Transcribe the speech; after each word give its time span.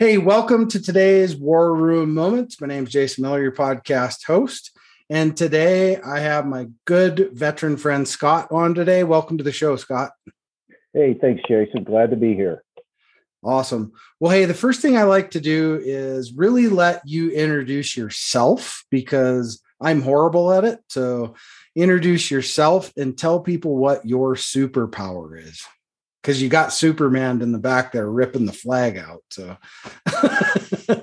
Hey, 0.00 0.16
welcome 0.16 0.66
to 0.68 0.80
today's 0.80 1.36
War 1.36 1.74
Room 1.74 2.14
Moments. 2.14 2.58
My 2.58 2.66
name 2.66 2.84
is 2.84 2.90
Jason 2.90 3.20
Miller, 3.20 3.42
your 3.42 3.52
podcast 3.52 4.24
host. 4.24 4.70
And 5.10 5.36
today 5.36 5.98
I 6.00 6.20
have 6.20 6.46
my 6.46 6.68
good 6.86 7.28
veteran 7.34 7.76
friend 7.76 8.08
Scott 8.08 8.48
on 8.50 8.74
today. 8.74 9.04
Welcome 9.04 9.36
to 9.36 9.44
the 9.44 9.52
show, 9.52 9.76
Scott. 9.76 10.12
Hey, 10.94 11.18
thanks, 11.20 11.42
Jason. 11.46 11.84
Glad 11.84 12.08
to 12.12 12.16
be 12.16 12.32
here. 12.34 12.64
Awesome. 13.44 13.92
Well, 14.18 14.32
hey, 14.32 14.46
the 14.46 14.54
first 14.54 14.80
thing 14.80 14.96
I 14.96 15.02
like 15.02 15.32
to 15.32 15.40
do 15.40 15.78
is 15.84 16.32
really 16.32 16.68
let 16.68 17.02
you 17.06 17.32
introduce 17.32 17.94
yourself 17.94 18.86
because 18.90 19.62
I'm 19.82 20.00
horrible 20.00 20.50
at 20.50 20.64
it. 20.64 20.80
So 20.88 21.34
introduce 21.76 22.30
yourself 22.30 22.90
and 22.96 23.18
tell 23.18 23.38
people 23.38 23.76
what 23.76 24.06
your 24.06 24.34
superpower 24.34 25.38
is 25.46 25.62
because 26.22 26.42
you 26.42 26.48
got 26.48 26.72
Superman 26.72 27.40
in 27.40 27.52
the 27.52 27.58
back 27.58 27.92
there 27.92 28.08
ripping 28.08 28.46
the 28.46 28.52
flag 28.52 28.98
out. 28.98 29.22
So, 29.30 29.56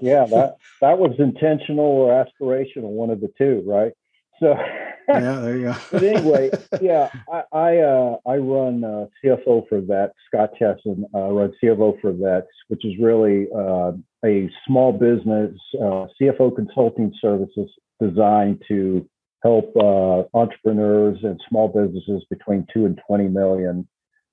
yeah, 0.02 0.26
that 0.26 0.56
that 0.82 1.00
was 1.00 1.16
intentional 1.20 1.86
or 1.86 2.26
aspirational, 2.26 2.90
one 2.90 3.10
of 3.10 3.22
the 3.22 3.32
two, 3.38 3.64
right? 3.66 3.94
So, 4.40 4.56
yeah, 5.10 5.40
there 5.40 5.58
you 5.58 5.64
go. 5.66 5.76
but 5.92 6.04
anyway, 6.04 6.52
yeah, 6.82 7.10
I 7.32 7.44
I, 7.52 7.78
uh, 7.78 8.18
I 8.26 8.38
run 8.38 8.84
uh, 8.84 9.08
CFO 9.24 9.68
for 9.68 9.82
Vets. 9.82 10.14
Scott 10.28 10.52
Chesson 10.60 11.06
uh, 11.14 11.32
runs 11.32 11.56
CFO 11.64 12.00
for 12.02 12.12
Vets, 12.12 12.48
which 12.68 12.86
is 12.86 12.94
really 13.00 13.48
uh, 13.56 13.94
a 14.24 14.50
small 14.68 14.92
business 14.92 15.56
uh, 15.82 16.06
CFO 16.22 16.56
consulting 16.56 17.14
services 17.22 17.70
designed 18.00 18.62
to 18.68 19.10
help 19.42 19.76
uh, 19.78 20.24
entrepreneurs 20.38 21.18
and 21.24 21.40
small 21.50 21.68
businesses 21.68 22.24
between 22.30 22.68
two 22.72 22.86
and 22.86 23.00
twenty 23.08 23.28
million 23.28 23.88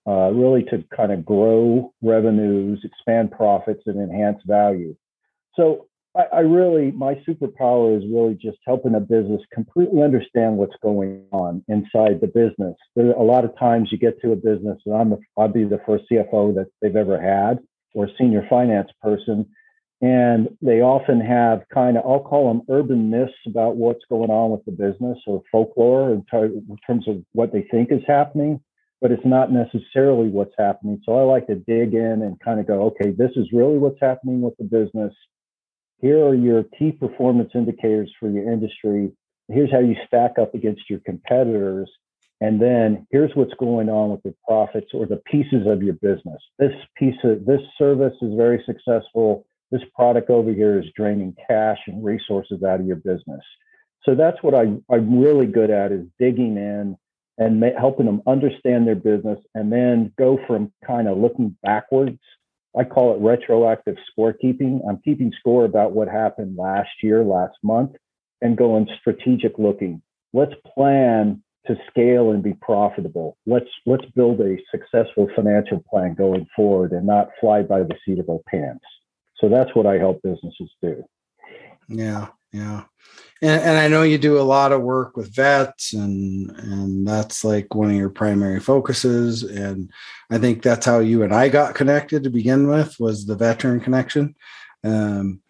uh, 0.06 0.30
really 0.32 0.62
to 0.64 0.84
kind 0.94 1.12
of 1.12 1.24
grow 1.24 1.92
revenues, 2.02 2.80
expand 2.84 3.30
profits, 3.30 3.82
and 3.86 4.00
enhance 4.00 4.38
value. 4.46 4.94
So 5.56 5.86
I, 6.16 6.24
I, 6.32 6.40
really, 6.40 6.90
my 6.92 7.14
superpower 7.26 7.96
is 7.96 8.04
really 8.12 8.34
just 8.34 8.58
helping 8.66 8.94
a 8.94 9.00
business 9.00 9.40
completely 9.52 10.02
understand 10.02 10.56
what's 10.56 10.76
going 10.82 11.24
on 11.32 11.64
inside 11.68 12.20
the 12.20 12.26
business. 12.26 12.76
There, 12.94 13.12
a 13.12 13.22
lot 13.22 13.44
of 13.44 13.58
times 13.58 13.88
you 13.90 13.98
get 13.98 14.20
to 14.20 14.32
a 14.32 14.36
business, 14.36 14.78
and 14.84 14.94
I'm 14.94 15.10
the, 15.10 15.18
I'll 15.38 15.48
be 15.48 15.64
the 15.64 15.80
first 15.86 16.04
CFO 16.10 16.54
that 16.54 16.66
they've 16.82 16.96
ever 16.96 17.20
had 17.20 17.60
or 17.94 18.08
senior 18.18 18.46
finance 18.50 18.90
person. 19.00 19.46
And 20.02 20.48
they 20.60 20.82
often 20.82 21.20
have 21.20 21.62
kind 21.72 21.96
of, 21.96 22.04
I'll 22.04 22.20
call 22.20 22.48
them 22.48 22.62
urban 22.68 23.08
myths 23.08 23.32
about 23.46 23.76
what's 23.76 24.04
going 24.10 24.28
on 24.28 24.50
with 24.50 24.64
the 24.66 24.72
business 24.72 25.18
or 25.26 25.42
folklore 25.50 26.10
in, 26.10 26.26
in 26.32 26.76
terms 26.86 27.08
of 27.08 27.24
what 27.32 27.52
they 27.52 27.62
think 27.70 27.90
is 27.90 28.02
happening 28.06 28.60
but 29.04 29.12
it's 29.12 29.26
not 29.26 29.52
necessarily 29.52 30.30
what's 30.30 30.54
happening. 30.56 30.98
So 31.04 31.18
I 31.18 31.24
like 31.24 31.46
to 31.48 31.56
dig 31.56 31.92
in 31.92 32.22
and 32.22 32.40
kind 32.40 32.58
of 32.58 32.66
go, 32.66 32.84
okay, 32.84 33.10
this 33.10 33.32
is 33.36 33.52
really 33.52 33.76
what's 33.76 34.00
happening 34.00 34.40
with 34.40 34.56
the 34.56 34.64
business. 34.64 35.12
Here 36.00 36.24
are 36.24 36.34
your 36.34 36.62
key 36.78 36.90
performance 36.90 37.50
indicators 37.54 38.10
for 38.18 38.30
your 38.30 38.50
industry. 38.50 39.12
Here's 39.48 39.70
how 39.70 39.80
you 39.80 39.94
stack 40.06 40.38
up 40.40 40.54
against 40.54 40.88
your 40.88 41.00
competitors. 41.00 41.90
And 42.40 42.62
then 42.62 43.06
here's 43.10 43.30
what's 43.34 43.52
going 43.60 43.90
on 43.90 44.08
with 44.08 44.22
the 44.22 44.34
profits 44.48 44.92
or 44.94 45.04
the 45.04 45.20
pieces 45.30 45.66
of 45.66 45.82
your 45.82 45.96
business. 46.00 46.40
This 46.58 46.72
piece 46.96 47.22
of 47.24 47.44
this 47.44 47.60
service 47.76 48.14
is 48.22 48.32
very 48.34 48.64
successful. 48.64 49.44
This 49.70 49.82
product 49.94 50.30
over 50.30 50.50
here 50.50 50.80
is 50.80 50.86
draining 50.96 51.36
cash 51.46 51.78
and 51.88 52.02
resources 52.02 52.62
out 52.62 52.80
of 52.80 52.86
your 52.86 52.96
business. 52.96 53.44
So 54.04 54.14
that's 54.14 54.42
what 54.42 54.54
I, 54.54 54.62
I'm 54.90 55.18
really 55.20 55.46
good 55.46 55.68
at 55.68 55.92
is 55.92 56.06
digging 56.18 56.56
in 56.56 56.96
and 57.38 57.60
ma- 57.60 57.78
helping 57.78 58.06
them 58.06 58.22
understand 58.26 58.86
their 58.86 58.94
business 58.94 59.38
and 59.54 59.72
then 59.72 60.12
go 60.18 60.38
from 60.46 60.72
kind 60.86 61.08
of 61.08 61.18
looking 61.18 61.56
backwards. 61.62 62.18
I 62.76 62.84
call 62.84 63.14
it 63.14 63.20
retroactive 63.20 63.96
scorekeeping. 64.16 64.80
I'm 64.88 65.00
keeping 65.04 65.32
score 65.38 65.64
about 65.64 65.92
what 65.92 66.08
happened 66.08 66.56
last 66.56 66.90
year, 67.02 67.22
last 67.22 67.56
month, 67.62 67.92
and 68.40 68.56
going 68.56 68.88
strategic 69.00 69.58
looking. 69.58 70.02
Let's 70.32 70.54
plan 70.74 71.42
to 71.66 71.76
scale 71.88 72.32
and 72.32 72.42
be 72.42 72.54
profitable. 72.54 73.36
Let's 73.46 73.70
let's 73.86 74.04
build 74.16 74.40
a 74.40 74.56
successful 74.70 75.28
financial 75.34 75.82
plan 75.88 76.14
going 76.14 76.46
forward 76.54 76.92
and 76.92 77.06
not 77.06 77.30
fly 77.40 77.62
by 77.62 77.80
the 77.80 77.94
seat 78.04 78.18
of 78.18 78.28
our 78.28 78.40
pants. 78.48 78.84
So 79.38 79.48
that's 79.48 79.74
what 79.74 79.86
I 79.86 79.98
help 79.98 80.20
businesses 80.22 80.70
do. 80.82 81.04
Yeah, 81.88 82.28
yeah. 82.54 82.84
And, 83.42 83.60
and 83.62 83.78
i 83.78 83.88
know 83.88 84.02
you 84.02 84.16
do 84.16 84.38
a 84.38 84.42
lot 84.42 84.72
of 84.72 84.82
work 84.82 85.16
with 85.16 85.34
vets 85.34 85.92
and 85.92 86.50
and 86.50 87.06
that's 87.06 87.44
like 87.44 87.74
one 87.74 87.90
of 87.90 87.96
your 87.96 88.10
primary 88.10 88.60
focuses. 88.60 89.42
And 89.42 89.90
i 90.30 90.38
think 90.38 90.62
that's 90.62 90.86
how 90.86 91.00
you 91.00 91.22
and 91.22 91.34
i 91.34 91.48
got 91.48 91.74
connected 91.74 92.22
to 92.22 92.30
begin 92.30 92.68
with 92.68 92.98
was 93.00 93.26
the 93.26 93.36
veteran 93.36 93.80
connection 93.80 94.34
um, 94.84 95.40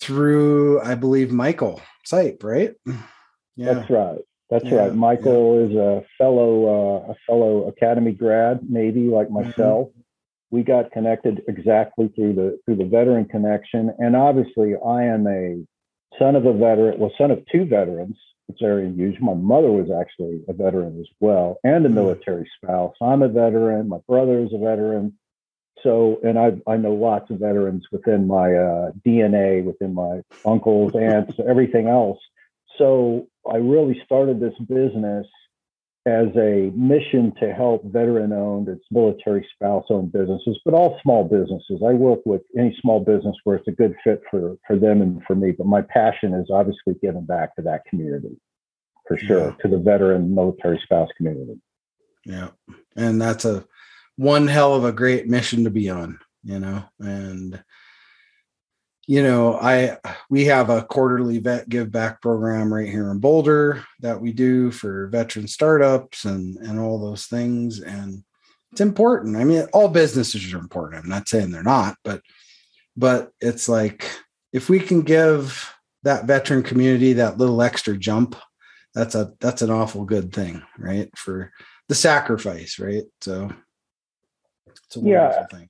through 0.00 0.80
i 0.82 0.94
believe 0.94 1.32
michael 1.32 1.80
sipe 2.06 2.42
right? 2.42 2.74
Yeah. 3.56 3.74
That's 3.74 3.90
right. 3.90 4.18
That's 4.50 4.64
yeah, 4.66 4.76
right. 4.76 4.94
Michael 4.94 5.58
yeah. 5.58 5.66
is 5.66 5.76
a 5.76 6.04
fellow 6.18 6.66
uh, 7.08 7.12
a 7.12 7.16
fellow 7.26 7.68
academy 7.68 8.12
grad 8.12 8.60
navy 8.68 9.08
like 9.08 9.28
mm-hmm. 9.28 9.48
myself. 9.48 9.88
Mm-hmm. 9.88 10.00
we 10.50 10.62
got 10.62 10.92
connected 10.92 11.42
exactly 11.48 12.08
through 12.14 12.34
the 12.34 12.58
through 12.64 12.76
the 12.76 12.84
veteran 12.84 13.24
connection. 13.24 13.92
And 13.98 14.14
obviously 14.14 14.74
i 14.86 15.04
am 15.04 15.26
a 15.26 15.64
son 16.18 16.36
of 16.36 16.46
a 16.46 16.52
veteran, 16.52 16.98
well, 16.98 17.12
son 17.18 17.30
of 17.30 17.44
two 17.50 17.64
veterans. 17.64 18.16
It's 18.48 18.60
very 18.60 18.86
unusual. 18.86 19.34
My 19.34 19.56
mother 19.56 19.72
was 19.72 19.90
actually 19.90 20.42
a 20.48 20.52
veteran 20.52 21.00
as 21.00 21.08
well, 21.18 21.58
and 21.64 21.84
a 21.84 21.88
hmm. 21.88 21.94
military 21.94 22.48
spouse. 22.56 22.94
I'm 23.00 23.22
a 23.22 23.28
veteran. 23.28 23.88
My 23.88 23.98
brother 24.08 24.40
is 24.40 24.52
a 24.52 24.58
veteran. 24.58 25.14
So, 25.82 26.20
and 26.22 26.38
I 26.38 26.52
I 26.66 26.76
know 26.76 26.94
lots 26.94 27.30
of 27.30 27.40
veterans 27.40 27.86
within 27.90 28.26
my 28.26 28.54
uh, 28.54 28.92
DNA, 29.06 29.64
within 29.64 29.94
my 29.94 30.22
uncles, 30.44 30.92
aunts, 30.94 31.34
everything 31.46 31.88
else. 31.88 32.18
So 32.78 33.26
I 33.50 33.56
really 33.56 34.00
started 34.04 34.40
this 34.40 34.54
business 34.68 35.26
as 36.06 36.28
a 36.36 36.70
mission 36.76 37.32
to 37.40 37.52
help 37.52 37.84
veteran 37.84 38.32
owned 38.32 38.68
it's 38.68 38.84
military 38.92 39.46
spouse 39.54 39.84
owned 39.90 40.12
businesses, 40.12 40.58
but 40.64 40.72
all 40.72 41.00
small 41.02 41.24
businesses. 41.24 41.82
I 41.84 41.92
work 41.94 42.20
with 42.24 42.42
any 42.56 42.76
small 42.80 43.00
business 43.00 43.34
where 43.42 43.56
it's 43.56 43.66
a 43.66 43.72
good 43.72 43.94
fit 44.04 44.22
for, 44.30 44.56
for 44.66 44.76
them 44.76 45.02
and 45.02 45.20
for 45.26 45.34
me. 45.34 45.50
But 45.50 45.66
my 45.66 45.82
passion 45.82 46.32
is 46.32 46.48
obviously 46.48 46.94
giving 47.02 47.26
back 47.26 47.56
to 47.56 47.62
that 47.62 47.84
community 47.90 48.36
for 49.08 49.18
sure, 49.18 49.48
yeah. 49.48 49.54
to 49.62 49.68
the 49.68 49.78
veteran 49.78 50.32
military 50.32 50.80
spouse 50.84 51.08
community. 51.16 51.60
Yeah. 52.24 52.50
And 52.96 53.20
that's 53.20 53.44
a 53.44 53.64
one 54.16 54.46
hell 54.46 54.74
of 54.74 54.84
a 54.84 54.92
great 54.92 55.28
mission 55.28 55.64
to 55.64 55.70
be 55.70 55.90
on, 55.90 56.18
you 56.44 56.60
know, 56.60 56.84
and 57.00 57.62
you 59.06 59.22
know, 59.22 59.54
I 59.54 59.98
we 60.28 60.46
have 60.46 60.68
a 60.68 60.82
quarterly 60.82 61.38
vet 61.38 61.68
give 61.68 61.92
back 61.92 62.20
program 62.20 62.74
right 62.74 62.88
here 62.88 63.10
in 63.10 63.18
Boulder 63.18 63.84
that 64.00 64.20
we 64.20 64.32
do 64.32 64.70
for 64.72 65.06
veteran 65.08 65.46
startups 65.46 66.24
and 66.24 66.56
and 66.56 66.80
all 66.80 66.98
those 66.98 67.26
things. 67.26 67.80
And 67.80 68.24
it's 68.72 68.80
important. 68.80 69.36
I 69.36 69.44
mean, 69.44 69.66
all 69.72 69.88
businesses 69.88 70.52
are 70.52 70.58
important. 70.58 71.04
I'm 71.04 71.08
not 71.08 71.28
saying 71.28 71.52
they're 71.52 71.62
not, 71.62 71.96
but 72.04 72.20
but 72.96 73.30
it's 73.40 73.68
like 73.68 74.10
if 74.52 74.68
we 74.68 74.80
can 74.80 75.02
give 75.02 75.72
that 76.02 76.24
veteran 76.24 76.62
community 76.62 77.12
that 77.14 77.38
little 77.38 77.62
extra 77.62 77.96
jump, 77.96 78.34
that's 78.92 79.14
a 79.14 79.32
that's 79.40 79.62
an 79.62 79.70
awful 79.70 80.04
good 80.04 80.32
thing, 80.32 80.62
right? 80.78 81.10
For 81.16 81.52
the 81.88 81.94
sacrifice, 81.94 82.80
right? 82.80 83.04
So 83.20 83.50
it's 84.66 84.96
a 84.96 85.00
wonderful 85.00 85.46
yeah. 85.52 85.58
thing. 85.58 85.68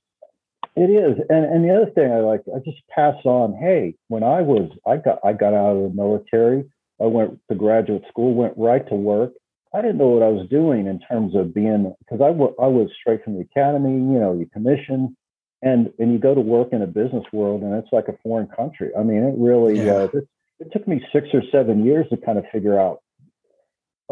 It 0.77 0.91
is, 0.91 1.17
and 1.29 1.43
and 1.43 1.65
the 1.65 1.73
other 1.75 1.89
thing 1.89 2.11
I 2.11 2.19
like, 2.19 2.41
I 2.55 2.59
just 2.59 2.77
pass 2.93 3.15
on. 3.25 3.57
Hey, 3.59 3.95
when 4.09 4.21
I 4.21 4.43
was, 4.43 4.69
I 4.85 4.97
got 4.97 5.17
I 5.25 5.33
got 5.33 5.55
out 5.55 5.75
of 5.75 5.81
the 5.81 5.95
military. 5.95 6.65
I 7.01 7.05
went 7.05 7.39
to 7.49 7.55
graduate 7.55 8.03
school, 8.07 8.35
went 8.35 8.53
right 8.57 8.87
to 8.89 8.93
work. 8.93 9.31
I 9.73 9.81
didn't 9.81 9.97
know 9.97 10.09
what 10.09 10.21
I 10.21 10.27
was 10.27 10.47
doing 10.49 10.85
in 10.85 10.99
terms 10.99 11.35
of 11.35 11.51
being 11.51 11.95
because 11.99 12.21
I, 12.21 12.27
w- 12.27 12.53
I 12.61 12.67
was 12.67 12.91
straight 13.01 13.23
from 13.23 13.33
the 13.33 13.41
academy. 13.41 13.89
You 13.89 14.19
know, 14.19 14.33
you 14.33 14.45
commission, 14.53 15.17
and 15.63 15.91
and 15.97 16.13
you 16.13 16.19
go 16.19 16.35
to 16.35 16.41
work 16.41 16.69
in 16.71 16.83
a 16.83 16.87
business 16.87 17.25
world, 17.33 17.63
and 17.63 17.73
it's 17.73 17.91
like 17.91 18.07
a 18.07 18.17
foreign 18.21 18.47
country. 18.47 18.91
I 18.95 19.01
mean, 19.01 19.23
it 19.23 19.33
really 19.35 19.83
yeah. 19.83 19.93
uh, 19.93 20.09
it, 20.13 20.27
it 20.59 20.71
took 20.71 20.87
me 20.87 21.03
six 21.11 21.27
or 21.33 21.41
seven 21.51 21.85
years 21.85 22.05
to 22.11 22.17
kind 22.17 22.37
of 22.37 22.45
figure 22.53 22.79
out. 22.79 23.01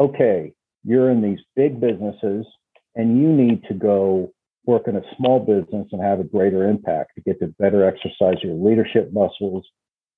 Okay, 0.00 0.52
you're 0.82 1.10
in 1.12 1.22
these 1.22 1.38
big 1.54 1.80
businesses, 1.80 2.44
and 2.96 3.20
you 3.20 3.28
need 3.28 3.62
to 3.68 3.74
go 3.74 4.32
work 4.66 4.88
in 4.88 4.96
a 4.96 5.02
small 5.16 5.40
business 5.40 5.86
and 5.92 6.02
have 6.02 6.20
a 6.20 6.24
greater 6.24 6.68
impact 6.68 7.12
to 7.14 7.20
get 7.22 7.38
to 7.40 7.48
better 7.58 7.86
exercise 7.86 8.36
your 8.42 8.54
leadership 8.54 9.12
muscles, 9.12 9.64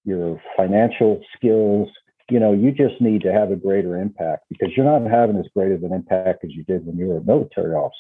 your 0.05 0.41
financial 0.57 1.21
skills. 1.37 1.89
You 2.31 2.41
know, 2.41 2.53
you 2.53 2.73
just 2.73 3.01
need 3.01 3.23
to 3.23 3.33
have 3.33 3.51
a 3.51 3.57
greater 3.57 3.97
impact 3.97 4.45
because 4.51 4.75
you're 4.77 4.87
not 4.87 5.09
having 5.11 5.37
as 5.37 5.47
great 5.55 5.73
of 5.73 5.83
an 5.83 5.93
impact 5.93 6.45
as 6.45 6.51
you 6.53 6.65
did 6.65 6.85
when 6.85 6.97
you 6.97 7.07
were 7.07 7.19
a 7.19 7.25
military 7.25 7.75
officer. 7.75 7.97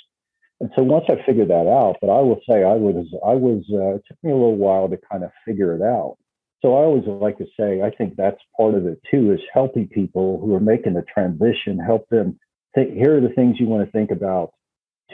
And 0.60 0.70
so 0.74 0.82
once 0.82 1.04
I 1.08 1.24
figured 1.24 1.48
that 1.48 1.68
out, 1.68 1.96
but 2.00 2.10
I 2.10 2.20
will 2.20 2.40
say 2.48 2.64
I 2.64 2.74
was 2.74 3.06
I 3.24 3.34
was 3.34 3.62
uh, 3.72 3.96
it 3.96 4.02
took 4.08 4.18
me 4.22 4.32
a 4.32 4.34
little 4.34 4.56
while 4.56 4.88
to 4.88 4.98
kind 5.10 5.22
of 5.22 5.30
figure 5.46 5.74
it 5.74 5.82
out. 5.82 6.16
So 6.62 6.74
I 6.74 6.80
always 6.82 7.04
like 7.06 7.38
to 7.38 7.46
say 7.58 7.82
I 7.82 7.90
think 7.90 8.16
that's 8.16 8.40
part 8.56 8.74
of 8.74 8.86
it 8.86 9.00
too 9.08 9.32
is 9.32 9.40
helping 9.52 9.86
people 9.86 10.40
who 10.40 10.52
are 10.54 10.60
making 10.60 10.94
the 10.94 11.02
transition, 11.02 11.78
help 11.78 12.08
them 12.08 12.38
think 12.74 12.92
here 12.94 13.16
are 13.16 13.20
the 13.20 13.34
things 13.34 13.56
you 13.60 13.66
want 13.66 13.86
to 13.86 13.92
think 13.92 14.10
about 14.10 14.52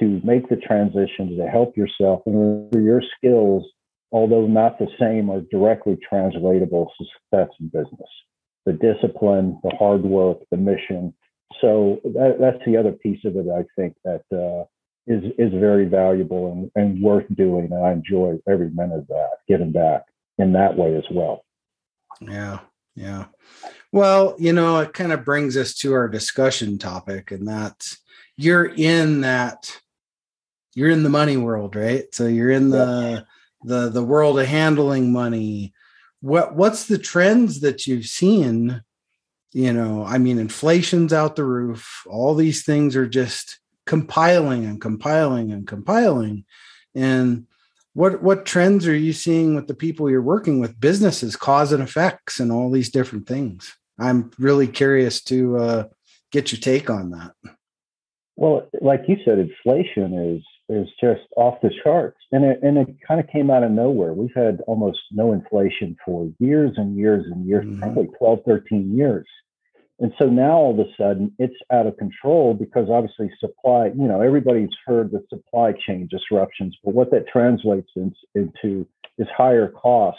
to 0.00 0.20
make 0.24 0.48
the 0.48 0.56
transition 0.56 1.36
to 1.36 1.46
help 1.46 1.76
yourself 1.76 2.22
and 2.26 2.72
your 2.74 3.02
skills, 3.16 3.64
although 4.12 4.46
not 4.46 4.78
the 4.78 4.88
same, 4.98 5.30
are 5.30 5.42
directly 5.50 5.96
translatable 6.08 6.90
to 6.98 7.04
success 7.04 7.48
in 7.60 7.68
business. 7.68 8.10
The 8.66 8.72
discipline, 8.72 9.58
the 9.62 9.74
hard 9.78 10.02
work, 10.02 10.38
the 10.50 10.56
mission. 10.56 11.14
So 11.60 12.00
that, 12.04 12.38
that's 12.40 12.64
the 12.66 12.76
other 12.76 12.92
piece 12.92 13.24
of 13.24 13.36
it. 13.36 13.46
I 13.48 13.64
think 13.76 13.94
that 14.04 14.22
uh, 14.32 14.64
is 15.06 15.22
is 15.38 15.52
very 15.52 15.84
valuable 15.84 16.50
and, 16.52 16.70
and 16.74 17.02
worth 17.02 17.26
doing. 17.36 17.68
And 17.70 17.84
I 17.84 17.92
enjoy 17.92 18.38
every 18.48 18.70
minute 18.70 19.00
of 19.00 19.06
that, 19.08 19.36
giving 19.46 19.72
back 19.72 20.04
in 20.38 20.52
that 20.54 20.76
way 20.76 20.96
as 20.96 21.04
well. 21.10 21.44
Yeah. 22.20 22.60
Yeah. 22.96 23.26
Well, 23.92 24.36
you 24.38 24.52
know, 24.52 24.78
it 24.80 24.92
kind 24.92 25.12
of 25.12 25.24
brings 25.24 25.56
us 25.56 25.74
to 25.78 25.92
our 25.92 26.08
discussion 26.08 26.78
topic, 26.78 27.30
and 27.30 27.46
that's 27.46 27.98
you're 28.36 28.66
in 28.66 29.22
that 29.22 29.80
you're 30.74 30.90
in 30.90 31.02
the 31.02 31.08
money 31.08 31.36
world, 31.36 31.76
right? 31.76 32.04
So 32.12 32.26
you're 32.26 32.50
in 32.50 32.70
the 32.70 33.26
the 33.62 33.88
the 33.88 34.04
world 34.04 34.38
of 34.38 34.46
handling 34.46 35.12
money. 35.12 35.72
What 36.20 36.54
what's 36.54 36.86
the 36.86 36.98
trends 36.98 37.60
that 37.60 37.86
you've 37.86 38.06
seen? 38.06 38.82
You 39.52 39.72
know, 39.72 40.04
I 40.04 40.18
mean, 40.18 40.38
inflation's 40.38 41.12
out 41.12 41.36
the 41.36 41.44
roof. 41.44 42.02
All 42.06 42.34
these 42.34 42.64
things 42.64 42.96
are 42.96 43.06
just 43.06 43.60
compiling 43.86 44.64
and 44.64 44.80
compiling 44.80 45.52
and 45.52 45.66
compiling. 45.66 46.44
And 46.94 47.46
what 47.94 48.22
what 48.22 48.44
trends 48.44 48.86
are 48.86 48.96
you 48.96 49.12
seeing 49.12 49.54
with 49.54 49.66
the 49.66 49.74
people 49.74 50.10
you're 50.10 50.20
working 50.20 50.60
with 50.60 50.78
businesses 50.78 51.36
cause 51.36 51.72
and 51.72 51.82
effects 51.82 52.38
and 52.38 52.52
all 52.52 52.70
these 52.70 52.90
different 52.90 53.26
things 53.26 53.76
i'm 53.98 54.30
really 54.38 54.66
curious 54.66 55.22
to 55.22 55.56
uh, 55.56 55.84
get 56.30 56.52
your 56.52 56.60
take 56.60 56.90
on 56.90 57.10
that 57.10 57.32
well 58.36 58.68
like 58.82 59.02
you 59.08 59.16
said 59.24 59.38
inflation 59.38 60.36
is 60.36 60.42
is 60.68 60.88
just 61.00 61.22
off 61.36 61.60
the 61.62 61.70
charts 61.82 62.18
and 62.32 62.44
it 62.44 62.58
and 62.62 62.78
it 62.78 62.88
kind 63.06 63.20
of 63.20 63.26
came 63.28 63.50
out 63.50 63.62
of 63.62 63.70
nowhere 63.70 64.14
we've 64.14 64.34
had 64.34 64.60
almost 64.66 64.98
no 65.10 65.32
inflation 65.32 65.96
for 66.04 66.30
years 66.38 66.72
and 66.76 66.96
years 66.96 67.24
and 67.30 67.46
years 67.46 67.64
mm-hmm. 67.64 67.80
probably 67.80 68.06
12 68.18 68.38
13 68.46 68.96
years 68.96 69.26
and 70.00 70.12
so 70.20 70.26
now 70.26 70.56
all 70.56 70.72
of 70.72 70.78
a 70.78 70.90
sudden 70.98 71.32
it's 71.38 71.54
out 71.72 71.86
of 71.86 71.96
control 71.96 72.54
because 72.54 72.88
obviously 72.90 73.30
supply, 73.38 73.86
you 73.86 74.08
know, 74.08 74.20
everybody's 74.20 74.74
heard 74.84 75.10
the 75.10 75.24
supply 75.28 75.72
chain 75.72 76.08
disruptions, 76.10 76.76
but 76.84 76.94
what 76.94 77.10
that 77.12 77.28
translates 77.28 77.90
in, 77.94 78.12
into 78.34 78.86
is 79.18 79.28
higher 79.36 79.68
cost 79.68 80.18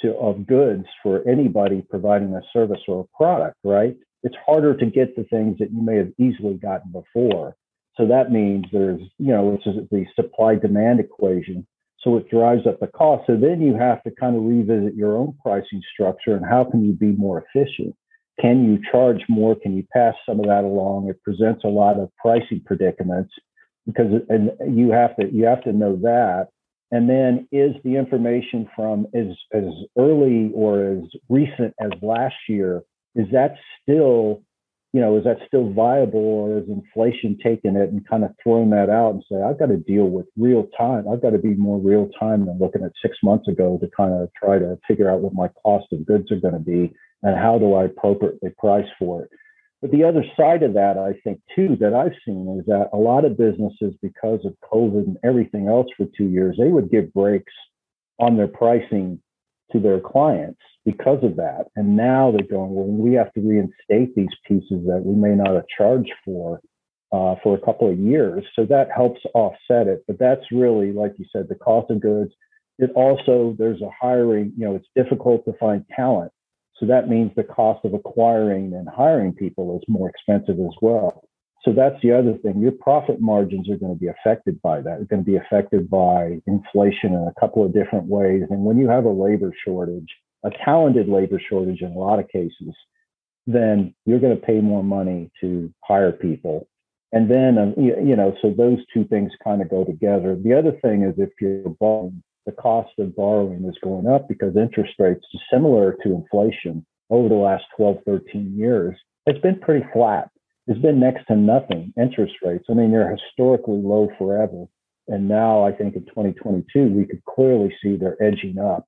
to, 0.00 0.14
of 0.16 0.46
goods 0.46 0.84
for 1.02 1.26
anybody 1.26 1.82
providing 1.88 2.34
a 2.34 2.42
service 2.52 2.80
or 2.88 3.00
a 3.00 3.16
product, 3.16 3.56
right? 3.64 3.96
It's 4.22 4.36
harder 4.44 4.76
to 4.76 4.86
get 4.86 5.16
the 5.16 5.24
things 5.24 5.58
that 5.58 5.72
you 5.72 5.82
may 5.82 5.96
have 5.96 6.12
easily 6.18 6.54
gotten 6.54 6.92
before. 6.92 7.56
So 8.00 8.06
that 8.06 8.32
means 8.32 8.64
there's, 8.72 9.02
you 9.18 9.30
know, 9.30 9.52
it's 9.54 9.90
the 9.90 10.06
supply 10.16 10.54
demand 10.54 11.00
equation. 11.00 11.66
So 11.98 12.16
it 12.16 12.30
drives 12.30 12.66
up 12.66 12.80
the 12.80 12.86
cost. 12.86 13.26
So 13.26 13.36
then 13.36 13.60
you 13.60 13.74
have 13.74 14.02
to 14.04 14.10
kind 14.10 14.34
of 14.34 14.42
revisit 14.42 14.94
your 14.94 15.18
own 15.18 15.36
pricing 15.42 15.82
structure 15.92 16.34
and 16.34 16.46
how 16.46 16.64
can 16.64 16.82
you 16.82 16.94
be 16.94 17.12
more 17.12 17.44
efficient? 17.44 17.94
Can 18.40 18.64
you 18.64 18.78
charge 18.90 19.20
more? 19.28 19.54
Can 19.54 19.76
you 19.76 19.84
pass 19.92 20.14
some 20.24 20.40
of 20.40 20.46
that 20.46 20.64
along? 20.64 21.10
It 21.10 21.22
presents 21.22 21.62
a 21.62 21.68
lot 21.68 21.98
of 21.98 22.08
pricing 22.16 22.62
predicaments 22.64 23.34
because 23.84 24.22
and 24.30 24.50
you 24.66 24.92
have 24.92 25.14
to 25.16 25.30
you 25.30 25.44
have 25.44 25.62
to 25.64 25.74
know 25.74 25.96
that. 25.96 26.48
And 26.90 27.08
then 27.08 27.46
is 27.52 27.74
the 27.84 27.96
information 27.96 28.66
from 28.74 29.06
as 29.14 29.36
as 29.52 29.64
early 29.98 30.50
or 30.54 30.92
as 30.92 31.04
recent 31.28 31.74
as 31.78 31.90
last 32.00 32.34
year, 32.48 32.82
is 33.14 33.26
that 33.32 33.56
still, 33.82 34.42
you 34.92 35.00
know, 35.00 35.16
is 35.16 35.24
that 35.24 35.38
still 35.46 35.72
viable 35.72 36.18
or 36.20 36.58
is 36.58 36.68
inflation 36.68 37.38
taking 37.42 37.76
it 37.76 37.90
and 37.90 38.06
kind 38.08 38.24
of 38.24 38.32
throwing 38.42 38.70
that 38.70 38.90
out 38.90 39.14
and 39.14 39.24
say, 39.30 39.40
I've 39.40 39.58
got 39.58 39.66
to 39.66 39.76
deal 39.76 40.06
with 40.06 40.26
real 40.36 40.66
time. 40.76 41.06
I've 41.08 41.22
got 41.22 41.30
to 41.30 41.38
be 41.38 41.54
more 41.54 41.78
real 41.78 42.08
time 42.18 42.46
than 42.46 42.58
looking 42.58 42.82
at 42.82 42.92
six 43.00 43.16
months 43.22 43.46
ago 43.46 43.78
to 43.80 43.88
kind 43.96 44.12
of 44.12 44.28
try 44.34 44.58
to 44.58 44.76
figure 44.88 45.08
out 45.08 45.20
what 45.20 45.32
my 45.32 45.48
cost 45.62 45.86
of 45.92 46.04
goods 46.04 46.32
are 46.32 46.40
going 46.40 46.54
to 46.54 46.60
be 46.60 46.92
and 47.22 47.38
how 47.38 47.58
do 47.58 47.74
I 47.74 47.84
appropriately 47.84 48.50
price 48.58 48.88
for 48.98 49.22
it. 49.22 49.30
But 49.80 49.92
the 49.92 50.04
other 50.04 50.24
side 50.36 50.62
of 50.62 50.74
that, 50.74 50.98
I 50.98 51.18
think, 51.22 51.40
too, 51.54 51.76
that 51.80 51.94
I've 51.94 52.18
seen 52.26 52.58
is 52.58 52.66
that 52.66 52.90
a 52.92 52.98
lot 52.98 53.24
of 53.24 53.38
businesses, 53.38 53.94
because 54.02 54.40
of 54.44 54.54
COVID 54.70 55.06
and 55.06 55.16
everything 55.24 55.68
else 55.68 55.86
for 55.96 56.06
two 56.16 56.28
years, 56.28 56.56
they 56.58 56.68
would 56.68 56.90
give 56.90 57.14
breaks 57.14 57.52
on 58.18 58.36
their 58.36 58.48
pricing 58.48 59.20
to 59.72 59.78
their 59.78 60.00
clients 60.00 60.60
because 60.84 61.22
of 61.22 61.36
that. 61.36 61.66
And 61.76 61.96
now 61.96 62.30
they're 62.30 62.46
going, 62.46 62.74
well, 62.74 62.86
we 62.86 63.14
have 63.14 63.32
to 63.34 63.40
reinstate 63.40 64.14
these 64.14 64.34
pieces 64.46 64.86
that 64.86 65.02
we 65.04 65.14
may 65.14 65.34
not 65.34 65.54
have 65.54 65.66
charged 65.76 66.12
for 66.24 66.60
uh, 67.12 67.34
for 67.42 67.56
a 67.56 67.60
couple 67.60 67.90
of 67.90 67.98
years. 67.98 68.44
So 68.54 68.64
that 68.66 68.88
helps 68.94 69.20
offset 69.34 69.88
it. 69.88 70.04
But 70.06 70.18
that's 70.18 70.44
really, 70.52 70.92
like 70.92 71.14
you 71.18 71.24
said, 71.32 71.48
the 71.48 71.56
cost 71.56 71.90
of 71.90 72.00
goods. 72.00 72.32
It 72.78 72.90
also, 72.94 73.54
there's 73.58 73.82
a 73.82 73.90
hiring, 74.00 74.52
you 74.56 74.64
know, 74.64 74.76
it's 74.76 74.88
difficult 74.94 75.44
to 75.44 75.52
find 75.54 75.84
talent. 75.94 76.32
So 76.78 76.86
that 76.86 77.08
means 77.08 77.32
the 77.36 77.44
cost 77.44 77.84
of 77.84 77.92
acquiring 77.94 78.72
and 78.74 78.88
hiring 78.88 79.34
people 79.34 79.76
is 79.76 79.82
more 79.86 80.08
expensive 80.08 80.58
as 80.60 80.74
well. 80.80 81.24
So 81.62 81.72
that's 81.74 82.00
the 82.02 82.12
other 82.12 82.38
thing. 82.38 82.60
Your 82.60 82.72
profit 82.72 83.20
margins 83.20 83.68
are 83.68 83.76
going 83.76 83.92
to 83.92 84.00
be 84.00 84.06
affected 84.06 84.62
by 84.62 84.80
that. 84.80 84.96
They're 84.96 85.04
going 85.04 85.24
to 85.24 85.30
be 85.30 85.36
affected 85.36 85.90
by 85.90 86.40
inflation 86.46 87.12
in 87.12 87.28
a 87.28 87.38
couple 87.38 87.66
of 87.66 87.74
different 87.74 88.06
ways. 88.06 88.44
And 88.48 88.64
when 88.64 88.78
you 88.78 88.88
have 88.88 89.04
a 89.04 89.10
labor 89.10 89.52
shortage, 89.62 90.08
a 90.44 90.50
talented 90.64 91.08
labor 91.08 91.40
shortage 91.40 91.82
in 91.82 91.92
a 91.92 91.98
lot 91.98 92.18
of 92.18 92.28
cases, 92.28 92.74
then 93.46 93.94
you're 94.06 94.20
going 94.20 94.38
to 94.38 94.46
pay 94.46 94.60
more 94.60 94.82
money 94.82 95.30
to 95.40 95.72
hire 95.84 96.12
people. 96.12 96.68
And 97.12 97.30
then, 97.30 97.58
um, 97.58 97.74
you 97.76 98.14
know, 98.14 98.34
so 98.40 98.54
those 98.56 98.78
two 98.94 99.04
things 99.04 99.32
kind 99.42 99.60
of 99.60 99.68
go 99.68 99.84
together. 99.84 100.36
The 100.36 100.56
other 100.56 100.72
thing 100.80 101.02
is 101.02 101.14
if 101.18 101.30
you're 101.40 101.68
borrowing 101.80 102.22
the 102.46 102.52
cost 102.52 102.90
of 102.98 103.14
borrowing 103.14 103.64
is 103.64 103.76
going 103.82 104.06
up 104.06 104.28
because 104.28 104.56
interest 104.56 104.94
rates, 104.98 105.24
similar 105.52 105.96
to 106.02 106.14
inflation 106.14 106.86
over 107.10 107.28
the 107.28 107.34
last 107.34 107.64
12, 107.76 107.98
13 108.06 108.56
years, 108.56 108.96
it's 109.26 109.40
been 109.40 109.58
pretty 109.60 109.84
flat. 109.92 110.30
It's 110.66 110.80
been 110.80 111.00
next 111.00 111.26
to 111.26 111.36
nothing 111.36 111.92
interest 112.00 112.34
rates. 112.42 112.64
I 112.70 112.74
mean, 112.74 112.92
they're 112.92 113.16
historically 113.16 113.80
low 113.82 114.08
forever. 114.18 114.66
And 115.08 115.28
now 115.28 115.64
I 115.64 115.72
think 115.72 115.96
in 115.96 116.04
2022, 116.06 116.86
we 116.86 117.04
could 117.04 117.24
clearly 117.24 117.74
see 117.82 117.96
they're 117.96 118.22
edging 118.22 118.58
up. 118.58 118.86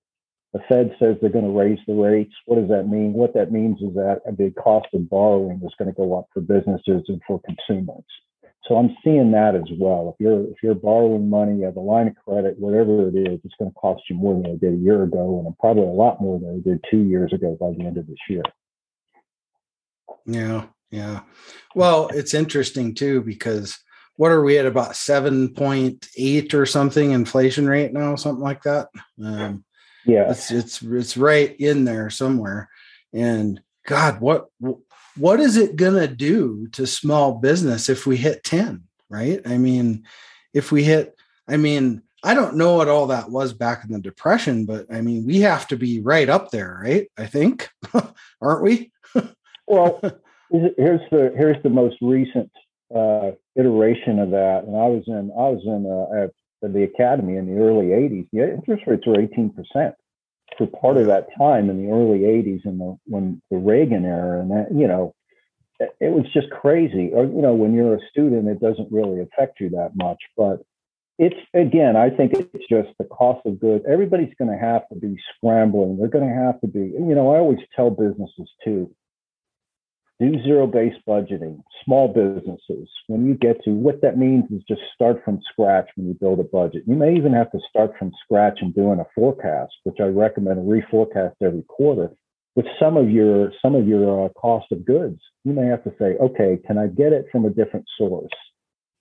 The 0.52 0.60
Fed 0.68 0.94
says 0.98 1.16
they're 1.20 1.30
going 1.30 1.46
to 1.46 1.58
raise 1.58 1.78
the 1.86 1.94
rates. 1.94 2.34
What 2.44 2.60
does 2.60 2.68
that 2.68 2.88
mean? 2.88 3.14
What 3.14 3.32
that 3.34 3.52
means 3.52 3.80
is 3.80 3.94
that 3.94 4.20
the 4.36 4.50
cost 4.50 4.88
of 4.92 5.08
borrowing 5.08 5.62
is 5.64 5.74
going 5.78 5.88
to 5.88 5.96
go 5.96 6.18
up 6.18 6.26
for 6.32 6.40
businesses 6.40 7.02
and 7.08 7.20
for 7.26 7.40
consumers. 7.46 8.04
So 8.68 8.76
I'm 8.76 8.96
seeing 9.02 9.32
that 9.32 9.56
as 9.56 9.68
well. 9.78 10.14
If 10.14 10.22
you're 10.22 10.44
if 10.44 10.56
you're 10.62 10.74
borrowing 10.74 11.28
money, 11.28 11.58
you 11.58 11.64
have 11.64 11.76
a 11.76 11.80
line 11.80 12.08
of 12.08 12.14
credit, 12.24 12.58
whatever 12.58 13.08
it 13.08 13.16
is, 13.16 13.40
it's 13.42 13.54
going 13.58 13.70
to 13.70 13.74
cost 13.74 14.02
you 14.08 14.14
more 14.14 14.34
than 14.34 14.52
it 14.52 14.60
did 14.60 14.74
a 14.74 14.76
year 14.76 15.02
ago, 15.02 15.42
and 15.44 15.58
probably 15.58 15.82
a 15.82 15.86
lot 15.86 16.20
more 16.20 16.38
than 16.38 16.56
it 16.56 16.64
did 16.64 16.84
two 16.88 17.02
years 17.02 17.32
ago 17.32 17.56
by 17.60 17.72
the 17.72 17.84
end 17.84 17.98
of 17.98 18.06
this 18.06 18.18
year. 18.28 18.42
Yeah, 20.26 20.66
yeah. 20.90 21.22
Well, 21.74 22.08
it's 22.14 22.34
interesting 22.34 22.94
too 22.94 23.22
because 23.22 23.78
what 24.16 24.30
are 24.30 24.44
we 24.44 24.58
at 24.58 24.66
about 24.66 24.94
seven 24.94 25.52
point 25.54 26.06
eight 26.16 26.54
or 26.54 26.64
something 26.64 27.10
inflation 27.10 27.66
rate 27.66 27.92
now, 27.92 28.14
something 28.14 28.44
like 28.44 28.62
that. 28.62 28.88
Um, 29.22 29.64
yeah, 30.04 30.30
it's 30.30 30.50
it's 30.50 30.82
it's 30.82 31.16
right 31.16 31.58
in 31.58 31.84
there 31.84 32.10
somewhere. 32.10 32.68
And 33.12 33.60
God, 33.86 34.20
what 34.20 34.46
what 35.16 35.40
is 35.40 35.56
it 35.56 35.76
going 35.76 35.94
to 35.94 36.08
do 36.08 36.68
to 36.68 36.86
small 36.86 37.34
business 37.34 37.88
if 37.88 38.06
we 38.06 38.16
hit 38.16 38.44
10 38.44 38.82
right? 39.10 39.40
I 39.46 39.58
mean 39.58 40.04
if 40.54 40.72
we 40.72 40.84
hit 40.84 41.14
i 41.48 41.56
mean 41.56 42.02
i 42.24 42.34
don't 42.34 42.56
know 42.56 42.76
what 42.76 42.88
all 42.88 43.08
that 43.08 43.30
was 43.30 43.52
back 43.52 43.84
in 43.84 43.92
the 43.92 43.98
depression 43.98 44.64
but 44.64 44.86
i 44.92 45.00
mean 45.00 45.26
we 45.26 45.40
have 45.40 45.66
to 45.68 45.76
be 45.76 46.00
right 46.00 46.28
up 46.28 46.50
there 46.50 46.80
right? 46.82 47.08
I 47.18 47.26
think 47.26 47.68
aren't 48.40 48.62
we? 48.62 48.92
Well 49.66 50.00
here's 50.50 51.00
the 51.10 51.32
here's 51.36 51.62
the 51.62 51.70
most 51.70 51.96
recent 52.00 52.50
uh, 52.94 53.32
iteration 53.56 54.18
of 54.18 54.30
that. 54.30 54.64
And 54.66 54.76
i 54.76 54.86
was 54.86 55.04
in 55.06 55.30
i 55.36 55.48
was 55.48 55.62
in 55.64 55.86
uh, 55.86 56.28
the 56.68 56.84
academy 56.84 57.36
in 57.36 57.46
the 57.46 57.60
early 57.60 57.86
80s 57.86 58.26
the 58.32 58.52
interest 58.54 58.84
rates 58.86 59.06
were 59.06 59.20
18 59.20 59.50
percent 59.50 59.94
for 60.58 60.66
part 60.66 60.96
of 60.96 61.06
that 61.06 61.28
time 61.36 61.70
in 61.70 61.82
the 61.82 61.90
early 61.90 62.20
80s 62.20 62.64
and 62.64 62.80
the 62.80 62.96
when 63.06 63.40
the 63.50 63.58
Reagan 63.58 64.04
era 64.04 64.40
and 64.40 64.50
that 64.50 64.68
you 64.74 64.86
know 64.86 65.14
it 65.80 66.12
was 66.12 66.24
just 66.32 66.50
crazy 66.50 67.10
or 67.12 67.24
you 67.24 67.42
know 67.42 67.54
when 67.54 67.74
you're 67.74 67.96
a 67.96 68.08
student 68.10 68.48
it 68.48 68.60
doesn't 68.60 68.92
really 68.92 69.20
affect 69.20 69.60
you 69.60 69.70
that 69.70 69.92
much 69.96 70.18
but 70.36 70.62
it's 71.18 71.36
again, 71.54 71.94
I 71.96 72.10
think 72.10 72.32
it's 72.32 72.66
just 72.68 72.88
the 72.98 73.04
cost 73.04 73.46
of 73.46 73.60
goods. 73.60 73.84
Everybody's 73.88 74.34
going 74.38 74.50
to 74.50 74.58
have 74.58 74.88
to 74.88 74.96
be 74.96 75.16
scrambling. 75.36 75.98
They're 75.98 76.08
going 76.08 76.28
to 76.28 76.34
have 76.34 76.60
to 76.62 76.66
be, 76.66 76.80
you 76.80 77.14
know, 77.14 77.32
I 77.32 77.38
always 77.38 77.60
tell 77.76 77.90
businesses 77.90 78.50
too 78.64 78.92
do 80.22 80.40
zero 80.44 80.66
based 80.68 81.00
budgeting, 81.06 81.60
small 81.84 82.06
businesses. 82.06 82.88
When 83.08 83.26
you 83.26 83.34
get 83.34 83.62
to 83.64 83.70
what 83.70 84.00
that 84.02 84.16
means 84.16 84.44
is 84.52 84.62
just 84.68 84.80
start 84.94 85.20
from 85.24 85.40
scratch 85.50 85.88
when 85.96 86.06
you 86.06 86.14
build 86.14 86.38
a 86.38 86.44
budget. 86.44 86.84
You 86.86 86.94
may 86.94 87.16
even 87.16 87.32
have 87.32 87.50
to 87.50 87.58
start 87.68 87.92
from 87.98 88.12
scratch 88.24 88.58
and 88.60 88.72
doing 88.72 89.00
a 89.00 89.06
forecast, 89.16 89.72
which 89.82 89.96
I 90.00 90.04
recommend 90.04 90.58
a 90.58 90.62
reforecast 90.62 91.34
every 91.42 91.62
quarter 91.62 92.10
with 92.54 92.66
some 92.78 92.96
of 92.96 93.10
your 93.10 93.52
some 93.60 93.74
of 93.74 93.88
your 93.88 94.26
uh, 94.26 94.28
cost 94.30 94.70
of 94.70 94.84
goods. 94.84 95.20
You 95.44 95.54
may 95.54 95.66
have 95.66 95.82
to 95.84 95.92
say, 95.98 96.16
okay, 96.20 96.58
can 96.66 96.78
I 96.78 96.86
get 96.86 97.12
it 97.12 97.26
from 97.32 97.44
a 97.44 97.50
different 97.50 97.86
source? 97.98 98.30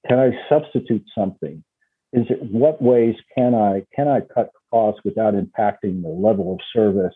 Can 0.08 0.18
I 0.18 0.32
substitute 0.50 1.04
something? 1.16 1.64
Is 2.14 2.26
it 2.30 2.42
what 2.52 2.82
ways 2.82 3.16
can 3.38 3.54
I 3.54 3.86
can 3.96 4.08
I 4.08 4.22
cut 4.34 4.50
costs 4.72 5.02
without 5.06 5.36
impacting 5.36 6.02
the 6.02 6.10
level 6.10 6.54
of 6.54 6.60
service 6.74 7.16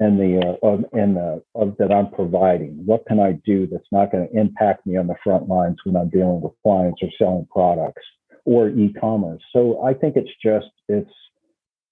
and 0.00 0.18
the 0.18 0.58
uh, 0.62 0.76
and 0.92 1.16
the 1.16 1.42
of 1.54 1.76
that 1.78 1.92
I'm 1.92 2.10
providing? 2.10 2.82
What 2.84 3.06
can 3.06 3.20
I 3.20 3.32
do 3.44 3.68
that's 3.70 3.84
not 3.92 4.10
going 4.10 4.28
to 4.28 4.38
impact 4.38 4.86
me 4.86 4.96
on 4.96 5.06
the 5.06 5.14
front 5.22 5.48
lines 5.48 5.76
when 5.84 5.96
I'm 5.96 6.08
dealing 6.08 6.40
with 6.40 6.52
clients 6.62 7.00
or 7.02 7.10
selling 7.18 7.46
products 7.52 8.02
or 8.44 8.70
e-commerce? 8.70 9.42
So 9.52 9.84
I 9.84 9.94
think 9.94 10.16
it's 10.16 10.30
just 10.42 10.70
it's 10.88 11.12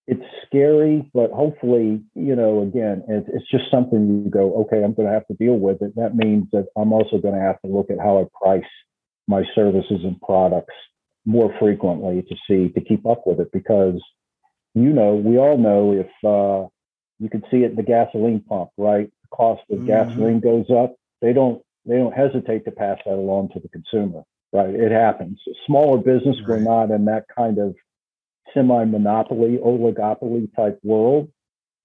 it's 0.06 0.24
scary, 0.46 1.08
but 1.12 1.30
hopefully, 1.32 2.02
you 2.14 2.34
know, 2.34 2.62
again, 2.62 3.04
it's, 3.08 3.28
it's 3.30 3.50
just 3.50 3.70
something 3.70 4.24
you 4.24 4.30
go, 4.30 4.54
okay, 4.62 4.82
I'm 4.82 4.94
going 4.94 5.06
to 5.06 5.12
have 5.12 5.26
to 5.26 5.34
deal 5.34 5.58
with 5.58 5.82
it. 5.82 5.94
That 5.96 6.16
means 6.16 6.46
that 6.52 6.66
I'm 6.78 6.94
also 6.94 7.18
going 7.18 7.34
to 7.34 7.40
have 7.42 7.60
to 7.60 7.66
look 7.66 7.90
at 7.90 7.98
how 7.98 8.18
I 8.18 8.24
price 8.42 8.70
my 9.26 9.42
services 9.54 10.00
and 10.04 10.18
products 10.22 10.72
more 11.26 11.54
frequently 11.60 12.22
to 12.22 12.34
see 12.48 12.72
to 12.72 12.80
keep 12.80 13.04
up 13.04 13.26
with 13.26 13.38
it 13.38 13.52
because 13.52 14.00
you 14.74 14.88
know 14.88 15.14
we 15.14 15.36
all 15.36 15.58
know 15.58 15.92
if 15.92 16.08
uh, 16.24 16.66
you 17.18 17.28
can 17.28 17.42
see 17.50 17.58
it 17.58 17.70
in 17.70 17.76
the 17.76 17.82
gasoline 17.82 18.40
pump, 18.40 18.70
right? 18.76 19.10
The 19.22 19.36
cost 19.36 19.62
of 19.70 19.78
mm-hmm. 19.78 19.86
gasoline 19.86 20.40
goes 20.40 20.66
up. 20.70 20.94
They 21.20 21.32
don't 21.32 21.62
they 21.86 21.96
don't 21.96 22.12
hesitate 22.12 22.64
to 22.66 22.70
pass 22.70 22.98
that 23.06 23.14
along 23.14 23.50
to 23.54 23.60
the 23.60 23.68
consumer, 23.68 24.22
right? 24.52 24.74
It 24.74 24.92
happens. 24.92 25.40
Smaller 25.66 25.98
business, 25.98 26.36
right. 26.40 26.48
we're 26.48 26.60
not 26.60 26.90
in 26.90 27.06
that 27.06 27.24
kind 27.34 27.58
of 27.58 27.74
semi-monopoly, 28.54 29.58
oligopoly 29.64 30.54
type 30.54 30.78
world. 30.82 31.30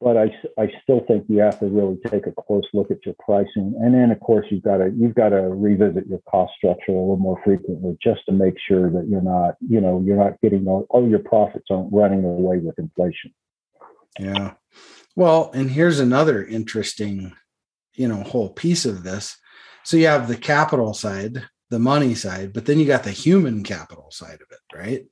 But 0.01 0.17
I, 0.17 0.35
I 0.59 0.69
still 0.81 0.99
think 1.07 1.25
you 1.29 1.39
have 1.39 1.59
to 1.59 1.65
really 1.67 1.97
take 2.07 2.27
a 2.27 2.33
close 2.33 2.65
look 2.73 2.91
at 2.91 3.05
your 3.05 3.15
pricing, 3.25 3.73
and 3.79 3.93
then 3.93 4.11
of 4.11 4.19
course 4.19 4.45
you've 4.49 4.63
got 4.63 4.77
to 4.77 4.91
you've 4.93 5.15
got 5.15 5.29
to 5.29 5.43
revisit 5.43 6.07
your 6.07 6.19
cost 6.29 6.51
structure 6.57 6.91
a 6.91 6.99
little 6.99 7.15
more 7.15 7.39
frequently 7.45 7.97
just 8.03 8.19
to 8.25 8.33
make 8.33 8.55
sure 8.67 8.89
that 8.89 9.07
you're 9.07 9.21
not 9.21 9.55
you 9.65 9.79
know 9.79 10.03
you're 10.05 10.17
not 10.17 10.41
getting 10.41 10.67
all, 10.67 10.85
all 10.89 11.07
your 11.07 11.19
profits 11.19 11.67
aren't 11.69 11.93
running 11.93 12.25
away 12.25 12.57
with 12.57 12.77
inflation. 12.79 13.33
Yeah, 14.19 14.55
well, 15.15 15.51
and 15.53 15.69
here's 15.69 15.99
another 15.99 16.43
interesting, 16.43 17.33
you 17.93 18.07
know, 18.07 18.23
whole 18.23 18.49
piece 18.49 18.85
of 18.85 19.03
this. 19.03 19.37
So 19.83 19.97
you 19.97 20.07
have 20.07 20.27
the 20.27 20.37
capital 20.37 20.93
side, 20.93 21.43
the 21.69 21.79
money 21.79 22.15
side, 22.15 22.53
but 22.53 22.65
then 22.65 22.79
you 22.79 22.85
got 22.85 23.03
the 23.03 23.11
human 23.11 23.63
capital 23.63 24.09
side 24.11 24.39
of 24.41 24.47
it, 24.51 24.77
right? 24.77 25.05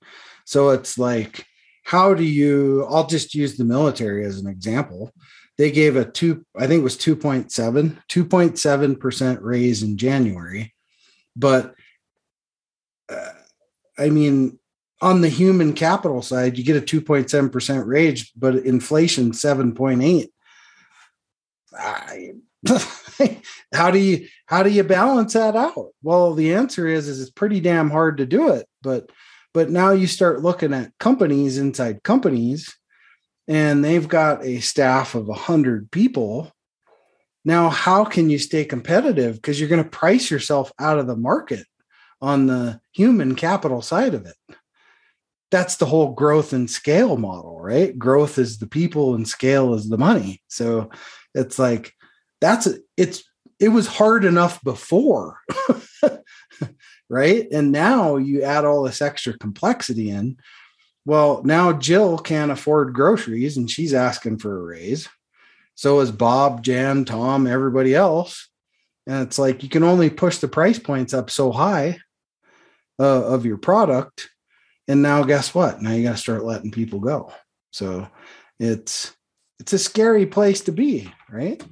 So 0.46 0.70
it's 0.70 0.98
like, 0.98 1.46
how 1.84 2.14
do 2.14 2.24
you, 2.24 2.86
I'll 2.90 3.08
just 3.08 3.36
use 3.36 3.58
the 3.58 3.66
military 3.66 4.26
as 4.26 4.40
an 4.40 4.48
example. 4.48 5.12
They 5.58 5.72
gave 5.72 5.96
a 5.96 6.06
two, 6.06 6.46
I 6.58 6.68
think 6.68 6.82
it 6.82 6.84
was 6.84 6.98
2.7, 6.98 7.98
2.7% 8.10 9.38
raise 9.42 9.84
in 9.84 9.98
January. 9.98 10.74
But 11.36 11.76
uh, 13.10 13.34
I 13.98 14.10
mean, 14.10 14.58
on 15.02 15.22
the 15.22 15.30
human 15.30 15.74
capital 15.74 16.22
side, 16.22 16.58
you 16.58 16.64
get 16.64 16.78
a 16.78 16.82
2.7% 16.82 17.86
raise, 17.86 18.30
but 18.32 18.56
inflation 18.58 19.32
7.8. 19.32 20.28
how 23.74 23.90
do 23.90 23.98
you 23.98 24.28
how 24.46 24.62
do 24.62 24.70
you 24.70 24.84
balance 24.84 25.34
that 25.34 25.56
out? 25.56 25.90
Well, 26.04 26.34
the 26.34 26.54
answer 26.54 26.88
is 26.88 27.08
is 27.08 27.20
it's 27.20 27.32
pretty 27.32 27.60
damn 27.60 27.90
hard 27.90 28.18
to 28.18 28.26
do 28.28 28.50
it. 28.50 28.68
But 28.84 29.10
but 29.54 29.72
now 29.72 29.92
you 29.92 30.06
start 30.06 30.42
looking 30.42 30.74
at 30.74 30.92
companies 31.00 31.58
inside 31.58 32.04
companies, 32.04 32.78
and 33.48 33.84
they've 33.84 34.08
got 34.08 34.46
a 34.46 34.60
staff 34.60 35.16
of 35.16 35.30
a 35.30 35.34
hundred 35.34 35.90
people. 35.92 36.52
Now, 37.44 37.70
how 37.70 38.06
can 38.06 38.30
you 38.30 38.38
stay 38.38 38.66
competitive? 38.66 39.36
Because 39.36 39.60
you're 39.60 39.70
going 39.70 39.84
to 39.84 39.90
price 39.90 40.30
yourself 40.30 40.72
out 40.78 41.00
of 41.00 41.08
the 41.08 41.16
market 41.16 41.66
on 42.22 42.46
the 42.46 42.80
human 42.92 43.34
capital 43.34 43.82
side 43.82 44.14
of 44.14 44.28
it 44.28 44.36
that's 45.52 45.76
the 45.76 45.86
whole 45.86 46.14
growth 46.14 46.54
and 46.54 46.70
scale 46.70 47.18
model, 47.18 47.60
right? 47.62 47.98
Growth 48.00 48.38
is 48.38 48.58
the 48.58 48.68
people 48.68 49.14
and 49.14 49.28
scale 49.28 49.74
is 49.74 49.90
the 49.90 49.98
money. 49.98 50.42
So 50.48 50.90
it's 51.36 51.60
like 51.60 51.94
that's 52.40 52.68
it's 52.98 53.24
it 53.60 53.70
was 53.70 53.86
hard 53.86 54.26
enough 54.26 54.64
before. 54.64 55.38
right? 57.10 57.48
And 57.52 57.72
now 57.74 58.16
you 58.16 58.42
add 58.42 58.64
all 58.64 58.84
this 58.84 59.02
extra 59.02 59.38
complexity 59.38 60.10
in. 60.10 60.38
Well, 61.06 61.42
now 61.44 61.74
Jill 61.74 62.18
can't 62.18 62.52
afford 62.52 62.94
groceries 62.94 63.58
and 63.58 63.70
she's 63.70 63.94
asking 63.94 64.40
for 64.40 64.58
a 64.58 64.64
raise. 64.64 65.10
So 65.76 66.00
is 66.00 66.12
Bob, 66.12 66.64
Jan, 66.64 67.06
Tom, 67.06 67.48
everybody 67.48 67.94
else. 67.94 68.50
And 69.08 69.28
it's 69.28 69.38
like 69.38 69.64
you 69.64 69.70
can 69.70 69.84
only 69.84 70.10
push 70.10 70.38
the 70.38 70.48
price 70.48 70.80
points 70.80 71.14
up 71.14 71.30
so 71.30 71.52
high 71.52 72.00
uh, 73.00 73.26
of 73.26 73.46
your 73.46 73.58
product 73.58 74.30
and 74.92 75.02
now 75.02 75.24
guess 75.24 75.56
what? 75.56 75.82
Now 75.82 75.92
you 75.92 76.04
got 76.04 76.12
to 76.12 76.18
start 76.18 76.44
letting 76.44 76.70
people 76.72 77.00
go. 77.00 77.32
So 77.72 78.08
it's 78.60 79.16
it's 79.60 79.74
a 79.74 79.80
scary 79.80 80.26
place 80.26 80.62
to 80.62 80.72
be 80.72 81.12
right? 81.32 81.64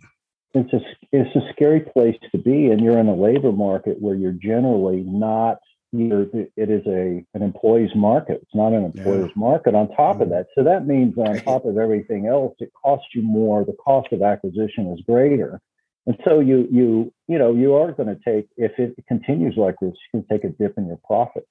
It's 0.54 0.72
a 0.74 0.80
it's 1.12 1.36
a 1.36 1.42
scary 1.52 1.82
place 1.82 2.16
to 2.32 2.38
be 2.38 2.68
and 2.68 2.82
you're 2.82 2.98
in 2.98 3.08
a 3.08 3.16
labor 3.16 3.52
market 3.52 3.98
where 4.00 4.16
you're 4.16 4.32
generally 4.32 5.04
not 5.06 5.58
you're, 5.92 6.28
it 6.34 6.70
is 6.70 6.86
a 6.86 7.26
an 7.34 7.42
employee's 7.42 7.94
market. 7.96 8.40
It's 8.42 8.56
not 8.56 8.74
an 8.74 8.86
employer's 8.86 9.32
yeah. 9.36 9.40
market 9.40 9.76
on 9.76 9.90
top 9.90 10.16
mm-hmm. 10.16 10.22
of 10.24 10.30
that. 10.30 10.48
So 10.56 10.64
that 10.64 10.88
means 10.88 11.18
on 11.18 11.34
right. 11.34 11.44
top 11.44 11.66
of 11.66 11.78
everything 11.78 12.28
else 12.28 12.56
it 12.60 12.72
costs 12.82 13.08
you 13.14 13.22
more 13.22 13.66
the 13.66 13.74
cost 13.74 14.14
of 14.14 14.22
acquisition 14.22 14.94
is 14.94 15.04
greater. 15.06 15.60
And 16.06 16.16
so 16.24 16.40
you 16.40 16.68
you 16.72 17.12
you 17.28 17.38
know 17.38 17.54
you 17.54 17.74
are 17.76 17.92
going 17.92 18.16
to 18.16 18.20
take 18.24 18.48
if 18.56 18.72
it 18.80 18.96
continues 19.10 19.56
like 19.58 19.76
this 19.82 19.94
you 20.14 20.22
can 20.22 20.26
take 20.32 20.46
a 20.46 20.50
dip 20.50 20.78
in 20.78 20.88
your 20.88 21.00
profits 21.06 21.48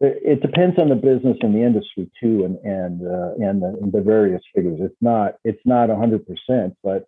it 0.00 0.40
depends 0.40 0.78
on 0.78 0.88
the 0.88 0.94
business 0.94 1.36
and 1.42 1.54
the 1.54 1.62
industry 1.62 2.10
too, 2.22 2.44
and 2.44 2.56
and 2.64 3.06
uh, 3.06 3.34
and, 3.46 3.62
the, 3.62 3.78
and, 3.82 3.92
the, 3.92 4.00
various 4.00 4.42
figures. 4.54 4.78
It's 4.80 4.96
not 5.00 5.34
it's 5.44 5.60
not 5.66 5.90
hundred 5.90 6.26
percent, 6.26 6.74
but 6.82 7.06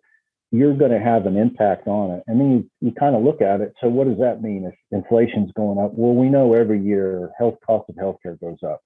you're 0.51 0.75
going 0.75 0.91
to 0.91 0.99
have 0.99 1.25
an 1.25 1.35
impact 1.35 1.87
on 1.87 2.11
it. 2.11 2.23
And 2.27 2.39
then 2.39 2.51
you, 2.51 2.69
you 2.79 2.93
kind 2.93 3.15
of 3.15 3.23
look 3.23 3.41
at 3.41 3.61
it. 3.61 3.73
So 3.81 3.89
what 3.89 4.07
does 4.07 4.19
that 4.19 4.43
mean 4.43 4.71
if 4.71 4.75
inflation's 4.91 5.51
going 5.57 5.79
up? 5.79 5.93
Well, 5.95 6.13
we 6.13 6.29
know 6.29 6.53
every 6.53 6.79
year 6.79 7.31
health 7.39 7.57
cost 7.65 7.89
of 7.89 7.95
healthcare 7.95 8.39
goes 8.39 8.59
up. 8.63 8.79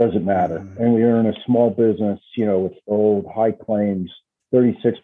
Doesn't 0.00 0.24
matter. 0.24 0.60
Mm-hmm. 0.60 0.82
And 0.82 0.94
we 0.94 1.02
are 1.02 1.20
in 1.20 1.26
a 1.26 1.34
small 1.44 1.68
business, 1.68 2.18
you 2.34 2.46
know, 2.46 2.60
with 2.60 2.72
old 2.86 3.26
high 3.34 3.52
claims, 3.52 4.10
36% 4.54 4.96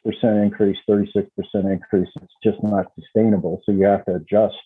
increase, 0.43 0.79
36% 0.89 1.27
increase. 1.55 2.09
It's 2.23 2.35
just 2.43 2.63
not 2.63 2.87
sustainable. 2.99 3.61
So 3.67 3.73
you 3.73 3.85
have 3.85 4.07
to 4.07 4.15
adjust 4.15 4.57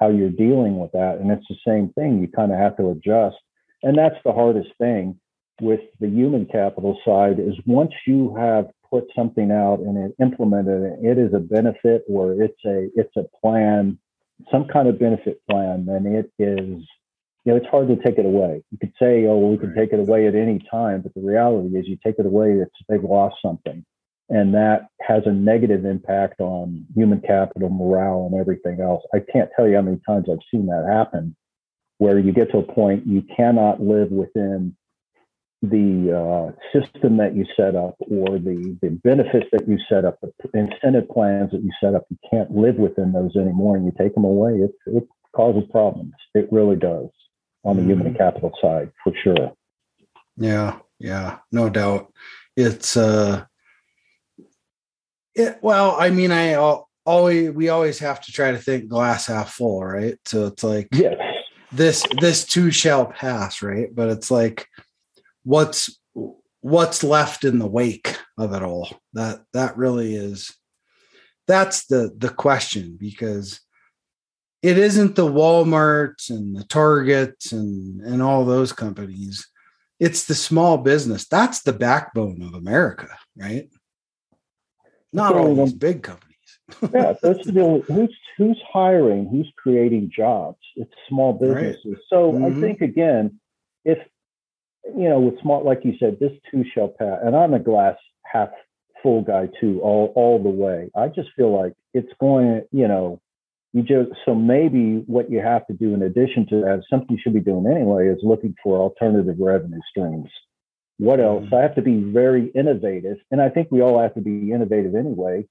how 0.00 0.08
you're 0.08 0.30
dealing 0.30 0.78
with 0.78 0.92
that. 0.92 1.18
And 1.18 1.30
it's 1.30 1.46
the 1.48 1.56
same 1.66 1.90
thing. 1.90 2.20
You 2.20 2.28
kind 2.28 2.50
of 2.50 2.58
have 2.58 2.76
to 2.78 2.90
adjust. 2.90 3.36
And 3.82 3.96
that's 3.96 4.16
the 4.24 4.32
hardest 4.32 4.70
thing 4.78 5.20
with 5.60 5.80
the 6.00 6.08
human 6.08 6.46
capital 6.46 6.98
side 7.04 7.38
is 7.38 7.54
once 7.66 7.92
you 8.06 8.34
have 8.36 8.66
put 8.90 9.04
something 9.14 9.52
out 9.52 9.80
and 9.80 10.12
implemented 10.20 10.82
it, 10.82 10.98
it 11.02 11.18
is 11.18 11.32
a 11.34 11.38
benefit 11.38 12.02
or 12.08 12.42
it's 12.42 12.58
a 12.64 12.88
it's 12.94 13.14
a 13.16 13.24
plan, 13.40 13.98
some 14.50 14.66
kind 14.66 14.88
of 14.88 14.98
benefit 14.98 15.40
plan, 15.48 15.86
then 15.86 16.06
it 16.06 16.32
is 16.38 16.82
you 17.44 17.52
know, 17.52 17.56
it's 17.56 17.68
hard 17.68 17.88
to 17.88 17.96
take 17.96 18.18
it 18.18 18.26
away. 18.26 18.62
You 18.70 18.78
could 18.78 18.92
say, 18.98 19.24
oh, 19.26 19.38
well, 19.38 19.50
we 19.50 19.56
can 19.56 19.74
take 19.74 19.94
it 19.94 19.98
away 19.98 20.26
at 20.26 20.34
any 20.34 20.60
time, 20.70 21.00
but 21.00 21.14
the 21.14 21.22
reality 21.22 21.74
is 21.76 21.88
you 21.88 21.96
take 22.04 22.18
it 22.18 22.26
away, 22.26 22.52
it's 22.52 22.74
they've 22.88 23.02
lost 23.02 23.36
something 23.42 23.84
and 24.30 24.54
that 24.54 24.86
has 25.00 25.24
a 25.26 25.32
negative 25.32 25.84
impact 25.84 26.40
on 26.40 26.86
human 26.94 27.20
capital, 27.20 27.68
morale, 27.68 28.28
and 28.30 28.40
everything 28.40 28.80
else. 28.80 29.02
I 29.12 29.18
can't 29.32 29.50
tell 29.56 29.68
you 29.68 29.74
how 29.74 29.82
many 29.82 30.00
times 30.08 30.26
I've 30.30 30.38
seen 30.50 30.66
that 30.66 30.86
happen, 30.88 31.36
where 31.98 32.18
you 32.18 32.32
get 32.32 32.50
to 32.52 32.58
a 32.58 32.62
point 32.62 33.06
you 33.06 33.22
cannot 33.36 33.82
live 33.82 34.10
within 34.10 34.76
the 35.62 36.16
uh, 36.16 36.78
system 36.78 37.18
that 37.18 37.34
you 37.34 37.44
set 37.56 37.74
up 37.74 37.96
or 38.00 38.38
the, 38.38 38.78
the 38.80 38.90
benefits 39.04 39.46
that 39.52 39.68
you 39.68 39.78
set 39.90 40.04
up, 40.04 40.18
the 40.22 40.32
incentive 40.54 41.08
plans 41.10 41.50
that 41.50 41.62
you 41.62 41.70
set 41.82 41.94
up. 41.94 42.06
You 42.08 42.16
can't 42.30 42.50
live 42.52 42.76
within 42.76 43.12
those 43.12 43.34
anymore, 43.36 43.76
and 43.76 43.84
you 43.84 43.92
take 43.98 44.14
them 44.14 44.24
away. 44.24 44.52
It, 44.52 44.72
it 44.86 45.08
causes 45.34 45.68
problems. 45.70 46.14
It 46.34 46.48
really 46.52 46.76
does 46.76 47.08
on 47.64 47.76
the 47.76 47.82
mm-hmm. 47.82 47.90
human 47.90 48.14
capital 48.14 48.52
side, 48.62 48.92
for 49.02 49.12
sure. 49.22 49.52
Yeah, 50.36 50.78
yeah, 50.98 51.38
no 51.50 51.68
doubt. 51.68 52.12
It's 52.56 52.96
uh 52.96 53.44
it, 55.40 55.58
well, 55.62 55.96
I 55.98 56.10
mean, 56.10 56.32
I 56.32 56.54
always 57.04 57.50
we 57.50 57.68
always 57.68 57.98
have 57.98 58.20
to 58.22 58.32
try 58.32 58.50
to 58.52 58.58
think 58.58 58.88
glass 58.88 59.26
half 59.26 59.52
full, 59.52 59.84
right? 59.84 60.16
So 60.26 60.46
it's 60.46 60.64
like 60.64 60.88
yeah. 60.92 61.14
this 61.72 62.04
this 62.20 62.44
too 62.44 62.70
shall 62.70 63.06
pass, 63.06 63.62
right? 63.62 63.88
But 63.94 64.08
it's 64.10 64.30
like 64.30 64.66
what's 65.44 65.98
what's 66.60 67.02
left 67.02 67.44
in 67.44 67.58
the 67.58 67.66
wake 67.66 68.18
of 68.38 68.52
it 68.52 68.62
all 68.62 68.88
that 69.14 69.40
that 69.52 69.76
really 69.76 70.14
is 70.14 70.54
that's 71.46 71.86
the 71.86 72.14
the 72.18 72.28
question 72.28 72.96
because 73.00 73.60
it 74.62 74.76
isn't 74.76 75.16
the 75.16 75.26
walmarts 75.26 76.28
and 76.28 76.54
the 76.54 76.64
targets 76.64 77.52
and 77.52 78.02
and 78.02 78.22
all 78.22 78.44
those 78.44 78.72
companies 78.72 79.48
it's 79.98 80.26
the 80.26 80.34
small 80.34 80.76
business 80.76 81.26
that's 81.26 81.62
the 81.62 81.72
backbone 81.72 82.42
of 82.42 82.52
america 82.52 83.08
right 83.36 83.70
not 85.12 85.34
all 85.34 85.54
these 85.54 85.72
big 85.72 86.02
companies 86.02 86.26
yeah 86.94 87.14
that's 87.22 87.44
the 87.46 87.52
deal. 87.52 87.80
who's 87.82 88.16
who's 88.36 88.60
hiring 88.72 89.28
who's 89.28 89.50
creating 89.56 90.10
jobs 90.14 90.58
it's 90.76 90.92
small 91.08 91.32
businesses 91.32 91.80
right. 91.84 91.96
so 92.08 92.32
mm-hmm. 92.32 92.44
i 92.44 92.60
think 92.60 92.80
again 92.80 93.38
if 93.84 93.98
you 94.84 95.08
know, 95.08 95.20
with 95.20 95.40
smart, 95.40 95.64
like 95.64 95.84
you 95.84 95.94
said, 95.98 96.18
this 96.18 96.32
too 96.50 96.64
shall 96.72 96.88
pass. 96.88 97.18
And 97.22 97.36
I'm 97.36 97.54
a 97.54 97.58
glass 97.58 97.96
half 98.24 98.50
full 99.02 99.22
guy 99.22 99.48
too, 99.60 99.80
all 99.82 100.12
all 100.14 100.42
the 100.42 100.48
way. 100.48 100.90
I 100.96 101.08
just 101.08 101.30
feel 101.36 101.56
like 101.56 101.74
it's 101.94 102.12
going, 102.20 102.62
you 102.72 102.88
know, 102.88 103.20
you 103.72 103.82
just 103.82 104.10
so 104.24 104.34
maybe 104.34 105.02
what 105.06 105.30
you 105.30 105.40
have 105.40 105.66
to 105.68 105.72
do 105.72 105.94
in 105.94 106.02
addition 106.02 106.46
to 106.48 106.60
that, 106.62 106.82
something 106.88 107.16
you 107.16 107.22
should 107.22 107.34
be 107.34 107.40
doing 107.40 107.66
anyway, 107.66 108.08
is 108.08 108.18
looking 108.22 108.54
for 108.62 108.78
alternative 108.78 109.36
revenue 109.38 109.80
streams. 109.88 110.30
What 111.00 111.18
else? 111.18 111.44
Mm-hmm. 111.44 111.54
I 111.54 111.62
have 111.62 111.74
to 111.76 111.82
be 111.82 112.12
very 112.12 112.48
innovative, 112.54 113.16
and 113.30 113.40
I 113.40 113.48
think 113.48 113.68
we 113.70 113.80
all 113.80 114.00
have 114.02 114.12
to 114.14 114.20
be 114.20 114.52
innovative 114.52 114.94
anyway 114.94 115.46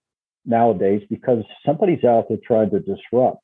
nowadays 0.46 1.02
because 1.10 1.44
somebody's 1.66 2.04
out 2.04 2.30
there 2.30 2.38
trying 2.46 2.70
to 2.70 2.80
disrupt. 2.80 3.42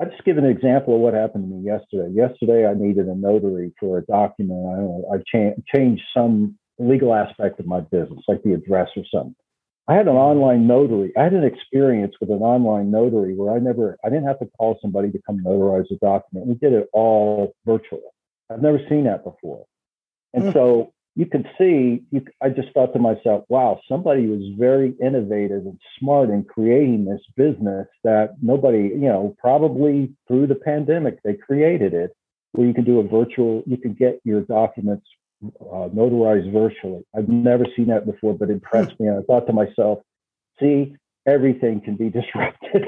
I'll 0.00 0.10
just 0.10 0.24
give 0.24 0.38
an 0.38 0.44
example 0.44 0.96
of 0.96 1.00
what 1.00 1.14
happened 1.14 1.44
to 1.44 1.54
me 1.54 1.64
yesterday. 1.64 2.12
Yesterday, 2.12 2.66
I 2.66 2.74
needed 2.74 3.06
a 3.06 3.14
notary 3.14 3.72
for 3.78 3.98
a 3.98 4.04
document. 4.04 4.66
I 4.66 4.78
know, 4.80 5.04
I've 5.14 5.24
cha- 5.24 5.54
changed 5.72 6.02
some 6.14 6.58
legal 6.80 7.14
aspect 7.14 7.60
of 7.60 7.66
my 7.66 7.80
business, 7.80 8.24
like 8.26 8.42
the 8.42 8.52
address 8.52 8.88
or 8.96 9.04
something. 9.14 9.36
I 9.86 9.94
had 9.94 10.08
an 10.08 10.16
online 10.16 10.66
notary. 10.66 11.12
I 11.16 11.22
had 11.22 11.32
an 11.32 11.44
experience 11.44 12.16
with 12.20 12.30
an 12.30 12.42
online 12.42 12.90
notary 12.90 13.36
where 13.36 13.54
I 13.54 13.60
never, 13.60 13.96
I 14.04 14.08
didn't 14.08 14.26
have 14.26 14.40
to 14.40 14.50
call 14.58 14.80
somebody 14.82 15.12
to 15.12 15.20
come 15.24 15.38
notarize 15.46 15.90
a 15.92 15.96
document. 16.04 16.48
We 16.48 16.54
did 16.54 16.72
it 16.72 16.88
all 16.92 17.54
virtually. 17.64 18.02
I've 18.50 18.62
never 18.62 18.80
seen 18.88 19.04
that 19.04 19.22
before. 19.22 19.64
And 20.34 20.42
mm-hmm. 20.42 20.52
so 20.52 20.92
you 21.16 21.24
can 21.24 21.44
see, 21.56 22.04
you, 22.10 22.22
I 22.42 22.50
just 22.50 22.70
thought 22.72 22.92
to 22.92 22.98
myself, 22.98 23.44
wow, 23.48 23.80
somebody 23.88 24.26
was 24.26 24.42
very 24.58 24.94
innovative 25.02 25.64
and 25.64 25.80
smart 25.98 26.28
in 26.28 26.44
creating 26.44 27.06
this 27.06 27.22
business 27.36 27.88
that 28.04 28.34
nobody, 28.42 28.88
you 28.88 29.08
know, 29.08 29.34
probably 29.40 30.12
through 30.28 30.46
the 30.46 30.54
pandemic, 30.54 31.18
they 31.24 31.34
created 31.34 31.94
it 31.94 32.14
where 32.52 32.66
you 32.66 32.74
can 32.74 32.84
do 32.84 33.00
a 33.00 33.02
virtual, 33.02 33.62
you 33.66 33.78
can 33.78 33.94
get 33.94 34.20
your 34.24 34.42
documents 34.42 35.06
uh, 35.42 35.88
notarized 35.88 36.52
virtually. 36.52 37.02
I've 37.16 37.28
never 37.28 37.64
seen 37.74 37.86
that 37.86 38.04
before, 38.04 38.34
but 38.34 38.50
impressed 38.50 39.00
me. 39.00 39.08
And 39.08 39.18
I 39.18 39.22
thought 39.22 39.46
to 39.46 39.54
myself, 39.54 40.00
see, 40.60 40.96
everything 41.26 41.80
can 41.80 41.96
be 41.96 42.10
disrupted. 42.10 42.86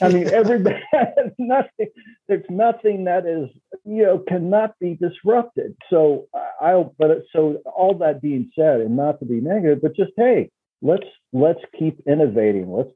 I 0.00 0.08
mean, 0.08 0.28
everybody, 0.28 0.76
nothing, 1.38 1.88
there's 2.28 2.44
nothing 2.48 3.04
that 3.04 3.26
is, 3.26 3.48
you 3.84 4.02
know, 4.04 4.22
cannot 4.28 4.78
be 4.78 4.94
disrupted. 5.00 5.76
So 5.90 6.26
I'll. 6.60 6.94
but 6.98 7.10
so 7.32 7.62
all 7.64 7.96
that 7.98 8.22
being 8.22 8.50
said, 8.54 8.80
and 8.80 8.96
not 8.96 9.18
to 9.20 9.26
be 9.26 9.40
negative, 9.40 9.80
but 9.82 9.96
just, 9.96 10.12
hey, 10.16 10.50
let's, 10.82 11.06
let's 11.32 11.60
keep 11.78 12.00
innovating. 12.06 12.70
Let's 12.70 12.90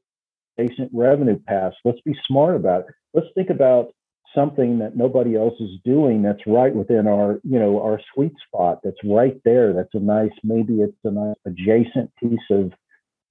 patient 0.56 0.90
revenue 0.92 1.38
paths. 1.46 1.76
Let's 1.84 2.00
be 2.02 2.14
smart 2.26 2.56
about 2.56 2.80
it. 2.80 2.86
Let's 3.14 3.28
think 3.34 3.50
about 3.50 3.92
something 4.34 4.78
that 4.78 4.96
nobody 4.96 5.36
else 5.36 5.54
is 5.60 5.70
doing 5.84 6.22
that's 6.22 6.46
right 6.46 6.74
within 6.74 7.08
our 7.08 7.40
you 7.42 7.58
know 7.58 7.82
our 7.82 8.00
sweet 8.14 8.32
spot 8.46 8.78
that's 8.84 8.96
right 9.04 9.40
there 9.44 9.72
that's 9.72 9.92
a 9.94 9.98
nice 9.98 10.30
maybe 10.44 10.74
it's 10.74 10.96
a 11.02 11.10
nice 11.10 11.34
adjacent 11.46 12.08
piece 12.22 12.38
of 12.50 12.72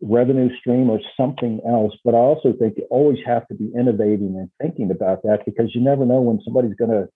revenue 0.02 0.50
stream 0.60 0.90
or 0.90 1.00
something 1.18 1.60
else. 1.68 1.94
But 2.04 2.16
I 2.16 2.20
also 2.20 2.54
think 2.54 2.76
you 2.78 2.88
always 2.90 3.20
have 3.26 3.48
to 3.48 3.54
be 3.54 3.72
innovating 3.78 4.36
and 4.38 4.50
thinking 4.62 4.92
about 4.92 5.24
that 5.24 5.46
because 5.46 5.76
you 5.76 5.82
never 5.82 6.06
know 6.06 6.22
when 6.22 6.42
somebody's 6.44 6.76
going 6.76 6.92
to 6.92 7.08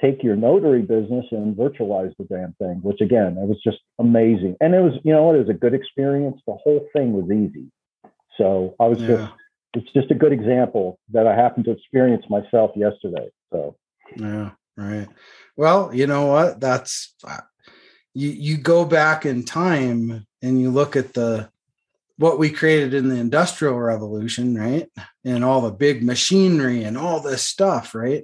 take 0.00 0.22
your 0.22 0.34
notary 0.34 0.82
business 0.82 1.26
and 1.30 1.54
virtualize 1.54 2.12
the 2.18 2.24
damn 2.24 2.54
thing, 2.54 2.80
which 2.82 3.00
again, 3.00 3.36
it 3.38 3.46
was 3.46 3.60
just 3.62 3.78
amazing. 3.98 4.56
And 4.60 4.74
it 4.74 4.80
was, 4.80 4.94
you 5.04 5.12
know 5.12 5.22
what, 5.22 5.36
it 5.36 5.40
was 5.46 5.48
a 5.48 5.54
good 5.54 5.74
experience. 5.74 6.40
The 6.46 6.54
whole 6.54 6.88
thing 6.94 7.12
was 7.12 7.30
easy. 7.30 7.70
So 8.36 8.74
I 8.80 8.86
was 8.86 9.00
yeah. 9.00 9.06
just, 9.06 9.32
it's 9.74 9.92
just 9.92 10.10
a 10.10 10.14
good 10.14 10.32
example 10.32 10.98
that 11.12 11.26
I 11.26 11.36
happened 11.36 11.66
to 11.66 11.70
experience 11.70 12.24
myself 12.28 12.72
yesterday. 12.74 13.28
So, 13.52 13.76
yeah, 14.16 14.50
right. 14.76 15.08
Well, 15.56 15.94
you 15.94 16.06
know 16.06 16.26
what? 16.26 16.60
That's, 16.60 17.14
uh, 17.22 17.40
you, 18.14 18.30
you 18.30 18.56
go 18.56 18.84
back 18.84 19.24
in 19.24 19.44
time 19.44 20.26
and 20.42 20.60
you 20.60 20.70
look 20.70 20.96
at 20.96 21.14
the, 21.14 21.48
what 22.22 22.38
we 22.38 22.50
created 22.50 22.94
in 22.94 23.08
the 23.08 23.16
industrial 23.16 23.80
revolution, 23.80 24.54
right? 24.54 24.88
And 25.24 25.44
all 25.44 25.60
the 25.60 25.72
big 25.72 26.04
machinery 26.04 26.84
and 26.84 26.96
all 26.96 27.18
this 27.18 27.42
stuff, 27.42 27.96
right? 27.96 28.22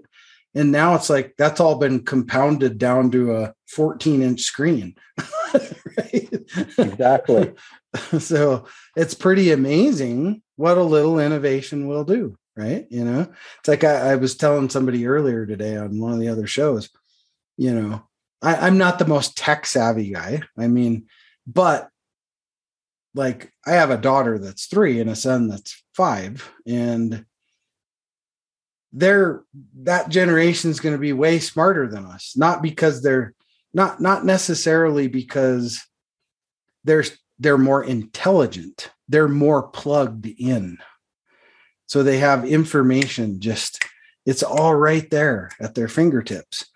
And 0.55 0.71
now 0.71 0.95
it's 0.95 1.11
like 1.11 1.35
that's 1.37 1.59
all 1.59 1.75
been 1.75 2.05
compounded 2.05 2.79
down 2.79 3.11
to 3.11 3.37
a 3.37 3.55
14 3.67 4.23
inch 4.23 4.43
screen. 4.43 4.95
right? 5.53 6.29
Exactly. 6.79 7.53
so 8.21 8.69
it's 8.95 9.15
pretty 9.15 9.51
amazing 9.51 10.43
what 10.55 10.79
a 10.79 10.83
little 10.83 11.19
innovation 11.19 11.89
will 11.89 12.05
do, 12.05 12.37
right? 12.57 12.87
You 12.91 13.05
know, 13.05 13.23
it's 13.59 13.69
like 13.69 13.83
I, 13.83 14.13
I 14.13 14.15
was 14.15 14.37
telling 14.37 14.71
somebody 14.71 15.09
earlier 15.09 15.45
today 15.45 15.77
on 15.77 15.99
one 15.99 16.13
of 16.13 16.21
the 16.21 16.29
other 16.29 16.47
shows, 16.47 16.89
you 17.57 17.75
know, 17.75 18.03
I, 18.43 18.55
I'm 18.55 18.79
not 18.79 19.01
the 19.01 19.09
most 19.09 19.37
tech 19.37 19.67
savvy 19.67 20.11
guy. 20.11 20.43
I 20.57 20.69
mean, 20.69 21.07
but 21.49 21.91
like 23.19 23.53
I 23.67 23.73
have 23.73 23.91
a 23.91 23.99
daughter 23.99 24.39
that's 24.39 24.67
three 24.67 25.01
and 25.01 25.11
a 25.11 25.17
son 25.17 25.49
that's 25.49 25.83
five, 25.93 26.49
and 26.67 27.27
they're 28.93 29.43
that 29.83 30.09
generation 30.09 30.71
is 30.71 30.79
going 30.79 30.95
to 30.95 31.01
be 31.01 31.13
way 31.13 31.41
smarter 31.41 31.89
than 31.89 32.07
us. 32.07 32.35
Not 32.37 32.63
because 32.63 33.03
they're 33.03 33.35
not 33.75 34.01
not 34.01 34.25
necessarily 34.25 35.09
because 35.09 35.85
they're 36.85 37.05
they're 37.41 37.59
more 37.59 37.83
intelligent. 37.83 38.91
They're 39.09 39.29
more 39.29 39.65
plugged 39.69 40.27
in. 40.27 40.79
So 41.87 42.03
they 42.03 42.19
have 42.19 42.45
information 42.45 43.41
just 43.41 43.85
it's 44.27 44.45
all 44.45 44.77
right 44.77 45.11
there 45.11 45.51
at 45.61 45.75
their 45.75 45.89
fingertips. 45.89 46.67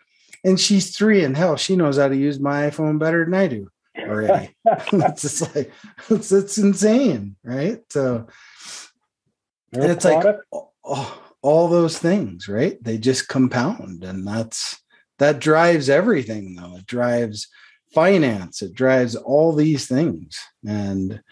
And 0.45 0.59
she's 0.59 0.97
three 0.97 1.23
and 1.23 1.37
hell, 1.37 1.57
she 1.57 1.77
knows 1.77 1.99
how 1.99 2.09
to 2.09 2.17
use 2.17 2.41
my 2.41 2.69
iPhone 2.69 2.99
better 2.99 3.25
than 3.25 3.35
I 3.35 3.47
do 3.47 3.72
already. 3.99 4.55
it's 4.65 5.23
just 5.23 5.55
like 5.55 5.73
it's, 6.09 6.33
it's 6.33 6.59
insane, 6.59 7.37
right? 7.45 7.81
So 7.91 8.27
and 9.73 9.85
it's 9.85 10.05
like 10.05 10.37
all, 10.83 11.13
all 11.43 11.69
those 11.69 11.99
things, 11.99 12.49
right? 12.49 12.83
They 12.83 12.99
just 12.99 13.29
compound, 13.29 14.05
and 14.05 14.27
that's 14.27 14.81
that 15.19 15.39
drives 15.39 15.89
everything, 15.89 16.55
though. 16.55 16.77
It 16.77 16.87
drives 16.87 17.49
finance, 17.95 18.63
it 18.63 18.75
drives 18.75 19.17
all 19.17 19.53
these 19.53 19.87
things, 19.87 20.39
and 20.67 21.23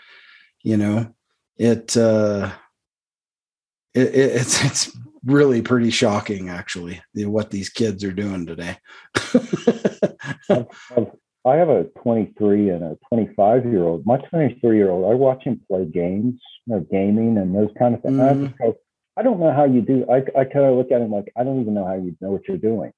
you 0.63 0.77
know, 0.77 1.15
it 1.57 1.97
uh, 1.97 2.51
it, 3.95 4.15
it 4.15 4.37
it's 4.41 4.65
it's 4.65 4.97
really 5.25 5.61
pretty 5.61 5.91
shocking 5.91 6.49
actually 6.49 6.99
what 7.15 7.51
these 7.51 7.69
kids 7.69 8.03
are 8.03 8.11
doing 8.11 8.47
today 8.47 8.79
I 11.45 11.57
have 11.57 11.71
a 11.71 11.85
23 12.03 12.69
and 12.69 12.85
a 12.85 12.99
25 13.09 13.65
year 13.65 13.85
old. 13.85 14.05
My 14.05 14.19
23 14.19 14.77
year 14.77 14.91
old, 14.91 15.11
I 15.11 15.15
watch 15.15 15.45
him 15.45 15.61
play 15.69 15.87
games, 15.87 16.41
you 16.67 16.75
know, 16.75 16.87
gaming 16.91 17.39
and 17.39 17.55
those 17.55 17.71
kind 17.79 17.95
of 17.95 18.03
things. 18.03 18.19
Mm-hmm. 18.19 18.63
I, 18.63 18.67
go, 18.67 18.79
I 19.17 19.23
don't 19.23 19.41
know 19.41 19.53
how 19.53 19.65
you 19.65 19.81
do. 19.81 20.05
I, 20.11 20.19
I 20.39 20.45
kind 20.45 20.67
of 20.67 20.77
look 20.77 20.93
at 20.93 21.01
him 21.01 21.11
like 21.11 21.33
I 21.37 21.45
don't 21.45 21.61
even 21.61 21.75
know 21.75 21.87
how 21.87 21.95
you 21.95 22.15
know 22.21 22.31
what 22.31 22.47
you're 22.47 22.59
doing. 22.59 22.93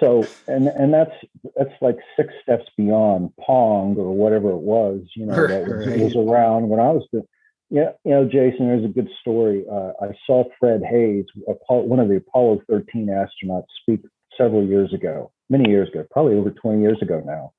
So 0.00 0.26
and 0.48 0.68
and 0.68 0.92
that's 0.92 1.12
that's 1.54 1.74
like 1.82 1.98
six 2.16 2.32
steps 2.42 2.64
beyond 2.78 3.30
Pong 3.38 3.96
or 3.98 4.14
whatever 4.14 4.50
it 4.50 4.62
was, 4.62 5.02
you 5.14 5.26
know, 5.26 5.46
that 5.46 5.68
was, 5.68 5.86
right. 5.86 6.00
was 6.00 6.16
around 6.16 6.68
when 6.68 6.80
I 6.80 6.90
was 6.90 7.06
doing. 7.12 7.26
Yeah, 7.68 7.92
you 8.04 8.10
know, 8.10 8.24
Jason, 8.24 8.68
there's 8.68 8.84
a 8.84 8.88
good 8.88 9.08
story. 9.20 9.64
Uh, 9.70 9.92
I 10.00 10.08
saw 10.26 10.44
Fred 10.58 10.82
Haise, 10.82 11.24
Apollo, 11.48 11.84
one 11.84 12.00
of 12.00 12.08
the 12.08 12.16
Apollo 12.16 12.62
13 12.68 13.06
astronauts, 13.06 13.64
speak 13.80 14.00
several 14.36 14.62
years 14.62 14.92
ago, 14.92 15.32
many 15.48 15.70
years 15.70 15.88
ago, 15.88 16.04
probably 16.10 16.36
over 16.36 16.50
20 16.50 16.82
years 16.82 17.00
ago 17.00 17.22
now 17.24 17.52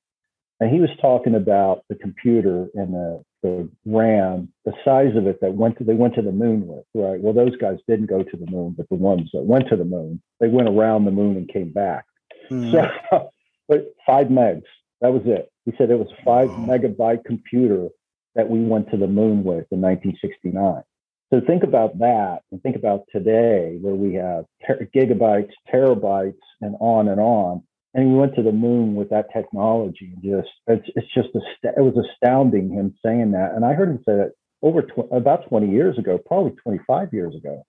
and 0.60 0.70
he 0.70 0.80
was 0.80 0.90
talking 1.00 1.34
about 1.34 1.84
the 1.88 1.96
computer 1.96 2.68
and 2.74 2.94
the, 2.94 3.24
the 3.42 3.68
RAM, 3.84 4.52
the 4.64 4.72
size 4.84 5.16
of 5.16 5.26
it 5.26 5.40
that 5.40 5.54
went 5.54 5.78
to 5.78 5.84
they 5.84 5.94
went 5.94 6.14
to 6.14 6.22
the 6.22 6.32
moon 6.32 6.66
with, 6.66 6.84
right? 6.94 7.20
Well, 7.20 7.34
those 7.34 7.56
guys 7.56 7.78
didn't 7.88 8.06
go 8.06 8.22
to 8.22 8.36
the 8.36 8.50
moon, 8.50 8.74
but 8.76 8.88
the 8.88 8.94
ones 8.94 9.30
that 9.32 9.42
went 9.42 9.68
to 9.68 9.76
the 9.76 9.84
moon, 9.84 10.22
they 10.40 10.48
went 10.48 10.68
around 10.68 11.04
the 11.04 11.10
moon 11.10 11.36
and 11.36 11.48
came 11.48 11.72
back. 11.72 12.04
Mm. 12.50 12.72
So, 13.10 13.30
but 13.68 13.94
five 14.06 14.28
megs, 14.28 14.62
that 15.00 15.12
was 15.12 15.22
it. 15.26 15.50
He 15.64 15.72
said 15.76 15.90
it 15.90 15.98
was 15.98 16.08
a 16.10 16.24
five 16.24 16.50
megabyte 16.50 17.24
computer 17.24 17.88
that 18.34 18.48
we 18.48 18.60
went 18.60 18.90
to 18.90 18.96
the 18.96 19.06
moon 19.06 19.44
with 19.44 19.66
in 19.70 19.80
1969. 19.80 20.82
So 21.32 21.40
think 21.46 21.64
about 21.64 21.98
that 21.98 22.40
and 22.52 22.62
think 22.62 22.76
about 22.76 23.04
today 23.10 23.78
where 23.80 23.94
we 23.94 24.14
have 24.14 24.44
ter- 24.66 24.88
gigabytes, 24.94 25.50
terabytes, 25.72 26.38
and 26.60 26.76
on 26.80 27.08
and 27.08 27.20
on 27.20 27.62
and 27.94 28.12
we 28.12 28.18
went 28.18 28.34
to 28.34 28.42
the 28.42 28.52
moon 28.52 28.96
with 28.96 29.10
that 29.10 29.32
technology. 29.32 30.12
And 30.12 30.22
just 30.22 30.52
it's 30.66 30.88
it's 30.96 31.14
just 31.14 31.28
a 31.34 31.68
it 31.68 31.82
was 31.82 31.96
astounding 31.96 32.70
him 32.70 32.94
saying 33.04 33.30
that. 33.32 33.52
And 33.54 33.64
I 33.64 33.72
heard 33.72 33.88
him 33.88 33.98
say 33.98 34.16
that 34.16 34.32
over 34.62 34.82
tw- 34.82 35.12
about 35.12 35.48
20 35.48 35.70
years 35.70 35.98
ago, 35.98 36.18
probably 36.18 36.52
25 36.62 37.12
years 37.12 37.34
ago. 37.36 37.64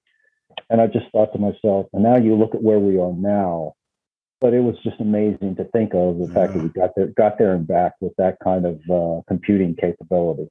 And 0.69 0.81
I 0.81 0.87
just 0.87 1.05
thought 1.11 1.33
to 1.33 1.39
myself, 1.39 1.87
and 1.93 2.01
now 2.01 2.17
you 2.17 2.35
look 2.35 2.55
at 2.55 2.63
where 2.63 2.79
we 2.79 2.97
are 2.97 3.13
now. 3.13 3.73
But 4.41 4.53
it 4.53 4.61
was 4.61 4.75
just 4.83 4.99
amazing 4.99 5.55
to 5.57 5.65
think 5.65 5.93
of 5.93 6.17
the 6.17 6.27
yeah. 6.27 6.33
fact 6.33 6.53
that 6.53 6.63
we 6.63 6.69
got 6.69 6.91
there, 6.95 7.07
got 7.07 7.37
there 7.37 7.53
and 7.53 7.65
back 7.65 7.93
with 8.01 8.13
that 8.17 8.37
kind 8.43 8.65
of 8.65 8.81
uh, 8.91 9.21
computing 9.27 9.75
capability. 9.75 10.49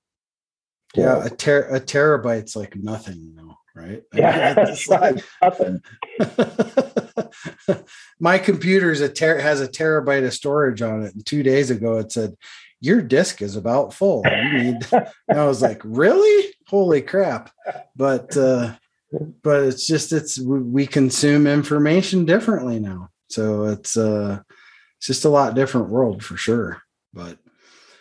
So, 0.94 1.02
yeah, 1.02 1.24
a, 1.24 1.30
ter- 1.30 1.68
a 1.68 1.80
terabyte's 1.80 2.56
like 2.56 2.76
nothing 2.76 3.34
now, 3.34 3.58
right? 3.74 4.02
Yeah, 4.12 4.54
that's 4.54 4.88
right. 4.88 5.22
Nothing. 5.42 5.82
My 8.20 8.38
computer's 8.38 9.00
a 9.00 9.08
ter- 9.08 9.40
has 9.40 9.60
a 9.60 9.68
terabyte 9.68 10.26
of 10.26 10.32
storage 10.32 10.82
on 10.82 11.04
it, 11.04 11.14
and 11.14 11.26
two 11.26 11.42
days 11.42 11.70
ago 11.70 11.98
it 11.98 12.12
said 12.12 12.36
your 12.80 13.02
disk 13.02 13.42
is 13.42 13.56
about 13.56 13.94
full. 13.94 14.22
You 14.26 14.62
need. 14.62 14.86
I 14.92 15.44
was 15.44 15.62
like, 15.62 15.80
really? 15.84 16.54
Holy 16.68 17.02
crap! 17.02 17.50
But 17.96 18.36
uh, 18.36 18.74
but 19.42 19.64
it's 19.64 19.86
just 19.86 20.12
it's 20.12 20.38
we 20.38 20.86
consume 20.86 21.46
information 21.46 22.24
differently 22.24 22.78
now, 22.78 23.10
so 23.28 23.64
it's 23.64 23.96
uh 23.96 24.40
it's 24.98 25.06
just 25.06 25.24
a 25.24 25.30
lot 25.30 25.54
different 25.54 25.88
world 25.88 26.24
for 26.24 26.36
sure. 26.36 26.82
But 27.12 27.38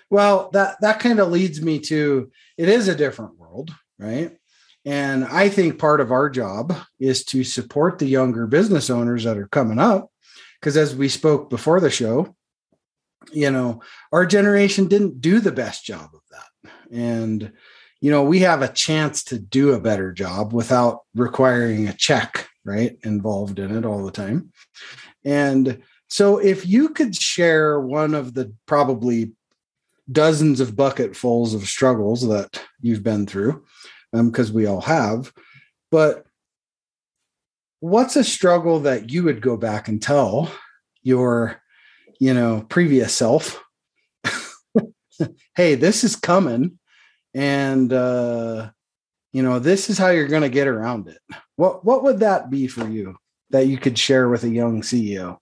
well, 0.09 0.49
that 0.53 0.77
that 0.81 0.99
kind 0.99 1.19
of 1.19 1.31
leads 1.31 1.61
me 1.61 1.79
to 1.79 2.31
it 2.57 2.69
is 2.69 2.87
a 2.87 2.95
different 2.95 3.37
world, 3.37 3.73
right? 3.97 4.37
And 4.85 5.23
I 5.25 5.49
think 5.49 5.79
part 5.79 6.01
of 6.01 6.11
our 6.11 6.29
job 6.29 6.75
is 6.99 7.23
to 7.25 7.43
support 7.43 7.99
the 7.99 8.05
younger 8.05 8.47
business 8.47 8.89
owners 8.89 9.23
that 9.23 9.37
are 9.37 9.47
coming 9.47 9.79
up. 9.79 10.09
Because 10.59 10.77
as 10.77 10.95
we 10.95 11.09
spoke 11.09 11.49
before 11.49 11.79
the 11.79 11.89
show, 11.89 12.35
you 13.31 13.49
know, 13.51 13.81
our 14.11 14.25
generation 14.25 14.87
didn't 14.87 15.21
do 15.21 15.39
the 15.39 15.51
best 15.51 15.85
job 15.85 16.09
of 16.13 16.21
that. 16.31 16.71
And, 16.91 17.53
you 18.01 18.11
know, 18.11 18.23
we 18.23 18.39
have 18.39 18.61
a 18.61 18.67
chance 18.67 19.23
to 19.25 19.39
do 19.39 19.71
a 19.71 19.79
better 19.79 20.11
job 20.11 20.53
without 20.53 21.01
requiring 21.15 21.87
a 21.87 21.93
check, 21.93 22.49
right? 22.65 22.97
Involved 23.03 23.59
in 23.59 23.75
it 23.75 23.85
all 23.85 24.03
the 24.05 24.11
time. 24.11 24.51
And 25.23 25.81
so 26.09 26.37
if 26.37 26.67
you 26.67 26.89
could 26.89 27.15
share 27.15 27.79
one 27.79 28.13
of 28.13 28.33
the 28.33 28.53
probably 28.65 29.31
dozens 30.11 30.59
of 30.59 30.75
bucketfuls 30.75 31.53
of 31.53 31.67
struggles 31.67 32.27
that 32.27 32.61
you've 32.81 33.03
been 33.03 33.25
through, 33.25 33.63
because 34.13 34.49
um, 34.49 34.55
we 34.55 34.65
all 34.65 34.81
have. 34.81 35.33
But 35.91 36.25
what's 37.79 38.15
a 38.15 38.23
struggle 38.23 38.81
that 38.81 39.09
you 39.09 39.23
would 39.23 39.41
go 39.41 39.57
back 39.57 39.87
and 39.87 40.01
tell 40.01 40.51
your, 41.01 41.61
you 42.19 42.33
know, 42.33 42.65
previous 42.69 43.13
self? 43.13 43.61
hey, 45.55 45.75
this 45.75 46.03
is 46.03 46.15
coming, 46.15 46.79
and 47.33 47.91
uh, 47.91 48.69
you 49.31 49.41
know, 49.41 49.59
this 49.59 49.89
is 49.89 49.97
how 49.97 50.09
you're 50.09 50.27
going 50.27 50.43
to 50.43 50.49
get 50.49 50.67
around 50.67 51.07
it. 51.07 51.19
What 51.55 51.83
what 51.83 52.03
would 52.03 52.19
that 52.19 52.49
be 52.49 52.67
for 52.67 52.87
you 52.87 53.17
that 53.49 53.67
you 53.67 53.77
could 53.77 53.97
share 53.97 54.29
with 54.29 54.43
a 54.43 54.49
young 54.49 54.81
CEO? 54.81 55.37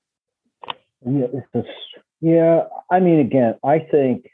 Yeah, 1.06 1.62
yeah. 2.22 2.64
I 2.90 3.00
mean, 3.00 3.20
again, 3.20 3.56
I 3.64 3.80
think 3.80 4.30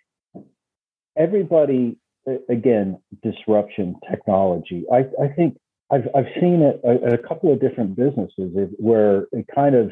everybody 1.17 1.97
again, 2.49 2.99
disruption 3.23 3.95
technology. 4.09 4.85
I, 4.91 5.05
I 5.21 5.27
think 5.35 5.57
I've, 5.91 6.07
I've 6.15 6.27
seen 6.39 6.61
it 6.61 6.81
at 6.83 7.13
a 7.13 7.17
couple 7.17 7.51
of 7.51 7.61
different 7.61 7.95
businesses 7.95 8.69
where 8.77 9.27
it 9.31 9.45
kind 9.53 9.75
of, 9.75 9.91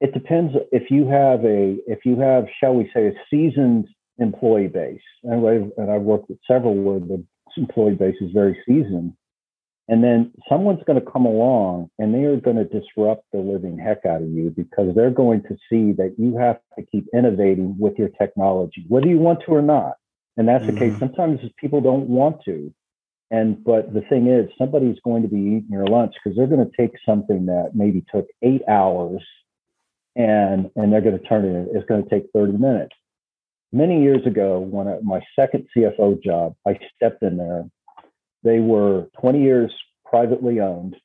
it 0.00 0.14
depends 0.14 0.54
if 0.72 0.90
you 0.90 1.06
have 1.08 1.44
a, 1.44 1.76
if 1.86 2.00
you 2.04 2.18
have, 2.20 2.46
shall 2.58 2.74
we 2.74 2.90
say, 2.94 3.08
a 3.08 3.12
seasoned 3.30 3.86
employee 4.18 4.68
base. 4.68 5.00
And 5.24 5.46
I've, 5.46 5.70
and 5.76 5.90
I've 5.90 6.02
worked 6.02 6.30
with 6.30 6.38
several 6.46 6.74
where 6.74 7.00
the 7.00 7.24
employee 7.56 7.94
base 7.94 8.16
is 8.20 8.30
very 8.32 8.58
seasoned. 8.66 9.12
And 9.88 10.04
then 10.04 10.32
someone's 10.48 10.84
going 10.86 11.00
to 11.00 11.10
come 11.10 11.26
along 11.26 11.90
and 11.98 12.14
they 12.14 12.22
are 12.22 12.36
going 12.36 12.56
to 12.56 12.64
disrupt 12.64 13.24
the 13.32 13.40
living 13.40 13.76
heck 13.76 14.06
out 14.06 14.22
of 14.22 14.28
you 14.28 14.50
because 14.50 14.94
they're 14.94 15.10
going 15.10 15.42
to 15.42 15.56
see 15.68 15.92
that 15.92 16.14
you 16.16 16.38
have 16.38 16.60
to 16.78 16.84
keep 16.86 17.06
innovating 17.12 17.76
with 17.76 17.98
your 17.98 18.08
technology, 18.10 18.84
whether 18.86 19.08
you 19.08 19.18
want 19.18 19.40
to 19.46 19.52
or 19.52 19.62
not. 19.62 19.94
And 20.36 20.48
that's 20.48 20.64
mm-hmm. 20.64 20.74
the 20.74 20.80
case. 20.80 20.92
Mm-hmm. 20.94 21.14
Sometimes 21.16 21.40
people 21.58 21.80
don't 21.80 22.08
want 22.08 22.42
to. 22.44 22.72
And 23.30 23.62
but 23.62 23.94
the 23.94 24.00
thing 24.02 24.26
is, 24.26 24.50
somebody's 24.58 24.98
going 25.04 25.22
to 25.22 25.28
be 25.28 25.38
eating 25.38 25.68
your 25.70 25.86
lunch 25.86 26.14
because 26.14 26.36
they're 26.36 26.48
going 26.48 26.68
to 26.68 26.76
take 26.76 26.92
something 27.06 27.46
that 27.46 27.70
maybe 27.74 28.04
took 28.12 28.26
eight 28.42 28.62
hours 28.68 29.22
and 30.16 30.70
and 30.74 30.92
they're 30.92 31.00
going 31.00 31.18
to 31.18 31.24
turn 31.24 31.44
it 31.44 31.68
it's 31.72 31.86
going 31.86 32.02
to 32.02 32.10
take 32.10 32.24
30 32.34 32.52
minutes. 32.54 32.94
Many 33.72 34.02
years 34.02 34.26
ago, 34.26 34.58
when 34.58 34.88
I, 34.88 34.98
my 35.02 35.20
second 35.38 35.68
CFO 35.76 36.20
job, 36.20 36.56
I 36.66 36.76
stepped 36.96 37.22
in 37.22 37.36
there. 37.36 37.64
They 38.42 38.58
were 38.58 39.06
20 39.20 39.40
years 39.40 39.72
privately 40.04 40.58
owned, 40.58 40.96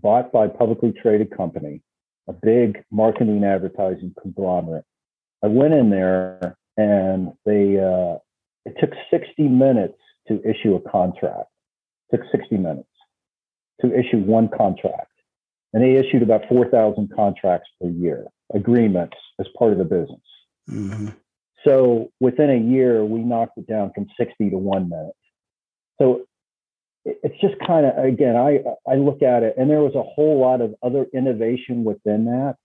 bought 0.00 0.32
by 0.32 0.46
a 0.46 0.48
publicly 0.48 0.92
traded 0.92 1.36
company, 1.36 1.82
a 2.26 2.32
big 2.32 2.82
marketing 2.90 3.44
advertising 3.44 4.14
conglomerate. 4.22 4.86
I 5.42 5.48
went 5.48 5.74
in 5.74 5.90
there 5.90 6.56
and 6.78 7.32
they 7.44 7.78
uh, 7.78 8.16
it 8.64 8.74
took 8.80 8.90
60 9.10 9.42
minutes 9.48 9.98
to 10.28 10.40
issue 10.48 10.74
a 10.74 10.90
contract. 10.90 11.48
It 12.10 12.16
took 12.16 12.26
60 12.30 12.56
minutes 12.56 12.88
to 13.80 13.92
issue 13.92 14.18
one 14.18 14.48
contract. 14.48 15.10
And 15.72 15.82
they 15.82 15.96
issued 15.96 16.22
about 16.22 16.42
4,000 16.48 17.12
contracts 17.14 17.68
per 17.80 17.88
year, 17.88 18.26
agreements 18.54 19.16
as 19.40 19.46
part 19.58 19.72
of 19.72 19.78
the 19.78 19.84
business. 19.84 20.20
Mm-hmm. 20.70 21.08
So 21.64 22.10
within 22.20 22.50
a 22.50 22.56
year, 22.56 23.04
we 23.04 23.20
knocked 23.20 23.58
it 23.58 23.66
down 23.66 23.90
from 23.94 24.06
60 24.16 24.50
to 24.50 24.56
one 24.56 24.88
minute. 24.88 25.16
So 26.00 26.22
it's 27.04 27.38
just 27.40 27.54
kind 27.66 27.86
of, 27.86 28.04
again, 28.04 28.36
I, 28.36 28.60
I 28.90 28.96
look 28.96 29.22
at 29.22 29.42
it 29.42 29.56
and 29.58 29.68
there 29.68 29.80
was 29.80 29.94
a 29.94 30.02
whole 30.02 30.40
lot 30.40 30.60
of 30.60 30.74
other 30.82 31.06
innovation 31.12 31.84
within 31.84 32.26
that 32.26 32.56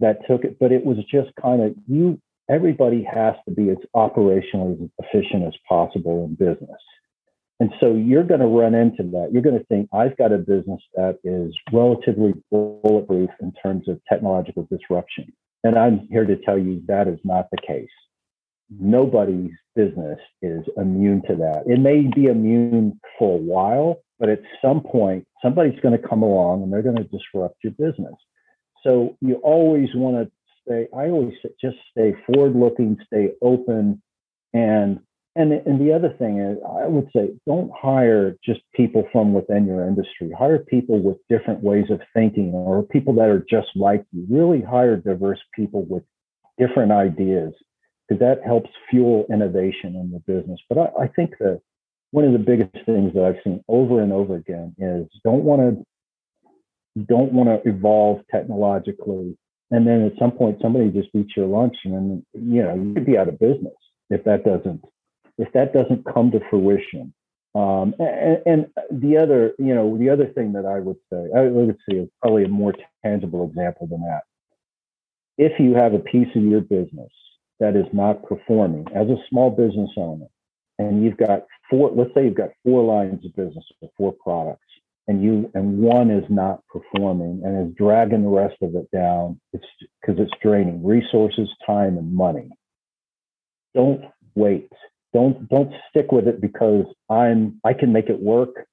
that 0.00 0.26
took 0.26 0.44
it, 0.44 0.58
but 0.58 0.72
it 0.72 0.84
was 0.84 0.98
just 1.10 1.30
kind 1.40 1.62
of, 1.62 1.74
you 1.86 2.20
everybody 2.48 3.02
has 3.02 3.34
to 3.48 3.54
be 3.54 3.70
as 3.70 3.78
operationally 3.94 4.90
efficient 4.98 5.44
as 5.44 5.54
possible 5.68 6.24
in 6.24 6.34
business. 6.34 6.80
And 7.60 7.72
so 7.80 7.94
you're 7.94 8.24
going 8.24 8.40
to 8.40 8.46
run 8.46 8.74
into 8.74 9.04
that. 9.12 9.30
You're 9.32 9.42
going 9.42 9.58
to 9.58 9.64
think, 9.66 9.88
I've 9.92 10.16
got 10.16 10.32
a 10.32 10.38
business 10.38 10.80
that 10.94 11.18
is 11.22 11.54
relatively 11.72 12.34
bulletproof 12.50 13.30
in 13.40 13.52
terms 13.62 13.88
of 13.88 14.00
technological 14.08 14.66
disruption. 14.70 15.32
And 15.62 15.78
I'm 15.78 16.06
here 16.10 16.26
to 16.26 16.36
tell 16.36 16.58
you 16.58 16.82
that 16.88 17.08
is 17.08 17.18
not 17.24 17.48
the 17.50 17.58
case. 17.66 17.88
Nobody's 18.80 19.52
business 19.76 20.18
is 20.42 20.64
immune 20.76 21.22
to 21.28 21.36
that. 21.36 21.62
It 21.66 21.78
may 21.78 22.02
be 22.14 22.26
immune 22.26 23.00
for 23.18 23.34
a 23.34 23.40
while, 23.40 24.02
but 24.18 24.28
at 24.28 24.40
some 24.60 24.80
point, 24.80 25.26
somebody's 25.40 25.78
going 25.80 25.98
to 25.98 26.08
come 26.08 26.22
along 26.22 26.62
and 26.62 26.72
they're 26.72 26.82
going 26.82 26.96
to 26.96 27.04
disrupt 27.04 27.56
your 27.62 27.72
business. 27.72 28.14
So 28.82 29.16
you 29.20 29.36
always 29.36 29.88
want 29.94 30.16
to 30.16 30.32
stay 30.66 30.86
i 30.96 31.08
always 31.08 31.34
say 31.42 31.50
just 31.60 31.76
stay 31.90 32.14
forward 32.26 32.54
looking 32.56 32.96
stay 33.06 33.30
open 33.42 34.00
and 34.52 35.00
and 35.36 35.52
and 35.52 35.80
the 35.80 35.92
other 35.92 36.14
thing 36.18 36.38
is 36.38 36.58
i 36.82 36.86
would 36.86 37.08
say 37.14 37.30
don't 37.46 37.70
hire 37.74 38.36
just 38.44 38.60
people 38.74 39.04
from 39.12 39.32
within 39.32 39.66
your 39.66 39.86
industry. 39.86 40.30
Hire 40.36 40.58
people 40.58 41.00
with 41.00 41.16
different 41.28 41.62
ways 41.62 41.86
of 41.90 42.00
thinking 42.12 42.52
or 42.52 42.82
people 42.82 43.14
that 43.14 43.28
are 43.28 43.44
just 43.48 43.68
like 43.74 44.04
you. 44.12 44.26
Really 44.30 44.60
hire 44.62 44.96
diverse 44.96 45.40
people 45.54 45.84
with 45.88 46.02
different 46.58 46.92
ideas 46.92 47.52
because 48.08 48.20
that 48.20 48.44
helps 48.44 48.70
fuel 48.90 49.26
innovation 49.32 49.96
in 49.96 50.10
the 50.12 50.20
business. 50.20 50.60
But 50.68 50.78
I, 50.78 51.04
I 51.04 51.08
think 51.08 51.30
that 51.40 51.60
one 52.10 52.24
of 52.24 52.32
the 52.32 52.38
biggest 52.38 52.86
things 52.86 53.12
that 53.12 53.24
i've 53.24 53.42
seen 53.42 53.62
over 53.66 54.00
and 54.00 54.12
over 54.12 54.36
again 54.36 54.72
is 54.78 55.08
don't 55.24 55.42
want 55.42 55.60
to 55.60 57.04
don't 57.06 57.32
want 57.32 57.48
to 57.48 57.68
evolve 57.68 58.20
technologically 58.30 59.36
and 59.74 59.86
then 59.88 60.02
at 60.06 60.12
some 60.20 60.30
point 60.30 60.58
somebody 60.62 60.88
just 60.90 61.08
eats 61.14 61.36
your 61.36 61.46
lunch 61.46 61.76
and 61.84 61.94
then 61.94 62.26
you 62.32 62.62
know 62.62 62.74
you 62.74 62.94
could 62.94 63.06
be 63.06 63.18
out 63.18 63.28
of 63.28 63.38
business 63.40 63.74
if 64.08 64.22
that 64.24 64.44
doesn't 64.44 64.80
if 65.36 65.52
that 65.52 65.72
doesn't 65.72 66.04
come 66.04 66.30
to 66.30 66.38
fruition. 66.48 67.12
Um, 67.56 67.94
and, 67.98 68.38
and, 68.46 68.66
the 68.90 69.16
other 69.16 69.52
you 69.58 69.74
know 69.74 69.96
the 69.98 70.10
other 70.10 70.26
thing 70.26 70.52
that 70.52 70.66
i 70.66 70.80
would 70.80 70.96
say 71.12 71.28
i 71.36 71.42
would 71.42 71.76
say 71.88 71.98
is 71.98 72.08
probably 72.20 72.44
a 72.44 72.48
more 72.48 72.72
tangible 73.04 73.48
example 73.48 73.86
than 73.88 74.02
that. 74.02 74.22
If 75.38 75.58
you 75.58 75.74
have 75.74 75.94
a 75.94 75.98
piece 75.98 76.28
of 76.36 76.42
your 76.42 76.60
business 76.60 77.10
that 77.60 77.74
is 77.74 77.86
not 77.92 78.22
performing 78.24 78.86
as 78.94 79.08
a 79.08 79.22
small 79.28 79.50
business 79.50 79.90
owner 79.96 80.26
and 80.78 81.04
you've 81.04 81.16
got 81.16 81.46
four 81.70 81.90
let's 81.94 82.10
say 82.14 82.24
you've 82.24 82.34
got 82.34 82.50
four 82.64 82.84
lines 82.84 83.24
of 83.24 83.34
business 83.34 83.64
or 83.80 83.90
four 83.96 84.12
products 84.12 84.63
and 85.06 85.22
you 85.22 85.50
and 85.54 85.78
one 85.78 86.10
is 86.10 86.24
not 86.30 86.60
performing 86.68 87.42
and 87.44 87.68
is 87.68 87.76
dragging 87.76 88.22
the 88.22 88.28
rest 88.28 88.56
of 88.62 88.74
it 88.74 88.90
down 88.90 89.38
it's 89.52 89.64
because 90.00 90.20
it's 90.20 90.32
draining 90.42 90.84
resources 90.84 91.48
time 91.66 91.98
and 91.98 92.14
money. 92.14 92.50
Don't 93.74 94.04
wait. 94.34 94.70
Don't 95.12 95.48
don't 95.48 95.72
stick 95.90 96.10
with 96.10 96.26
it 96.26 96.40
because 96.40 96.86
i'm 97.10 97.60
i 97.64 97.72
can 97.72 97.92
make 97.92 98.08
it 98.08 98.20
work. 98.20 98.66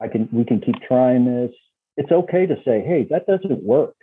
I 0.00 0.08
can 0.08 0.28
we 0.32 0.44
can 0.44 0.60
keep 0.60 0.76
trying 0.86 1.24
this. 1.24 1.54
It's 1.96 2.12
okay 2.12 2.46
to 2.46 2.56
say 2.64 2.82
hey 2.86 3.06
that 3.10 3.26
doesn't 3.26 3.62
work. 3.62 3.94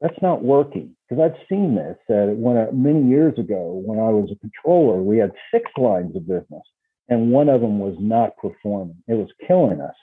That's 0.00 0.20
not 0.20 0.42
working 0.42 0.96
because 1.08 1.22
I've 1.22 1.46
seen 1.48 1.76
this. 1.76 1.96
That 2.08 2.34
when 2.36 2.56
I, 2.56 2.70
many 2.72 3.08
years 3.08 3.38
ago, 3.38 3.82
when 3.84 3.98
I 3.98 4.08
was 4.08 4.30
a 4.32 4.38
controller, 4.40 5.00
we 5.00 5.18
had 5.18 5.30
six 5.54 5.70
lines 5.76 6.16
of 6.16 6.26
business, 6.26 6.62
and 7.08 7.30
one 7.30 7.48
of 7.48 7.60
them 7.60 7.78
was 7.78 7.94
not 8.00 8.36
performing. 8.36 8.96
It 9.06 9.14
was 9.14 9.28
killing 9.46 9.80
us 9.80 9.94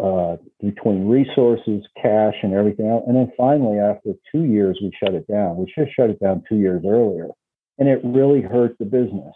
uh, 0.00 0.36
between 0.60 1.08
resources, 1.08 1.84
cash, 2.00 2.34
and 2.42 2.54
everything 2.54 2.88
else. 2.88 3.04
And 3.06 3.16
then 3.16 3.32
finally, 3.36 3.78
after 3.78 4.12
two 4.30 4.44
years, 4.44 4.78
we 4.82 4.92
shut 5.02 5.14
it 5.14 5.26
down. 5.26 5.56
We 5.56 5.70
should 5.70 5.86
have 5.86 5.94
shut 5.94 6.10
it 6.10 6.20
down 6.20 6.42
two 6.48 6.56
years 6.56 6.82
earlier, 6.86 7.28
and 7.78 7.88
it 7.88 8.00
really 8.04 8.42
hurt 8.42 8.76
the 8.78 8.84
business 8.84 9.34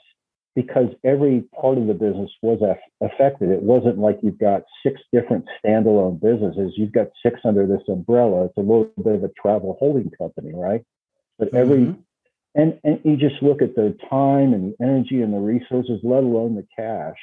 because 0.55 0.89
every 1.05 1.45
part 1.59 1.79
of 1.79 1.87
the 1.87 1.95
business 1.95 2.31
was 2.43 2.61
affected. 3.01 3.51
It 3.51 3.63
wasn't 3.63 3.99
like 3.99 4.19
you've 4.23 4.39
got 4.39 4.63
six 4.85 5.01
different 5.13 5.47
standalone 5.65 6.21
businesses. 6.21 6.75
You've 6.77 6.93
got 6.93 7.09
six 7.25 7.41
under 7.45 7.67
this 7.67 7.83
umbrella. 7.89 8.45
It's 8.47 8.57
a 8.59 8.61
little 8.61 8.91
bit 9.03 9.15
of 9.15 9.25
a 9.25 9.31
travel 9.41 9.77
holding 9.79 10.11
company, 10.11 10.53
right? 10.55 10.85
But 11.39 11.55
every 11.55 11.79
mm-hmm. 11.79 12.01
and 12.55 12.79
and 12.85 13.01
you 13.05 13.17
just 13.17 13.43
look 13.43 13.63
at 13.63 13.75
the 13.75 13.97
time 14.11 14.53
and 14.53 14.73
the 14.73 14.85
energy 14.85 15.23
and 15.23 15.33
the 15.33 15.39
resources, 15.39 16.01
let 16.03 16.23
alone 16.23 16.55
the 16.57 16.67
cash. 16.77 17.17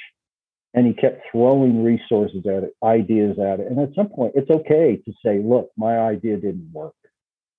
And 0.73 0.85
he 0.85 0.93
kept 0.93 1.23
throwing 1.31 1.83
resources 1.83 2.45
at 2.45 2.63
it, 2.63 2.73
ideas 2.83 3.39
at 3.39 3.59
it. 3.59 3.67
And 3.71 3.79
at 3.79 3.95
some 3.95 4.09
point, 4.09 4.33
it's 4.35 4.49
okay 4.51 5.01
to 5.03 5.13
say, 5.25 5.39
"Look, 5.39 5.71
my 5.77 5.97
idea 5.97 6.37
didn't 6.37 6.71
work." 6.71 6.93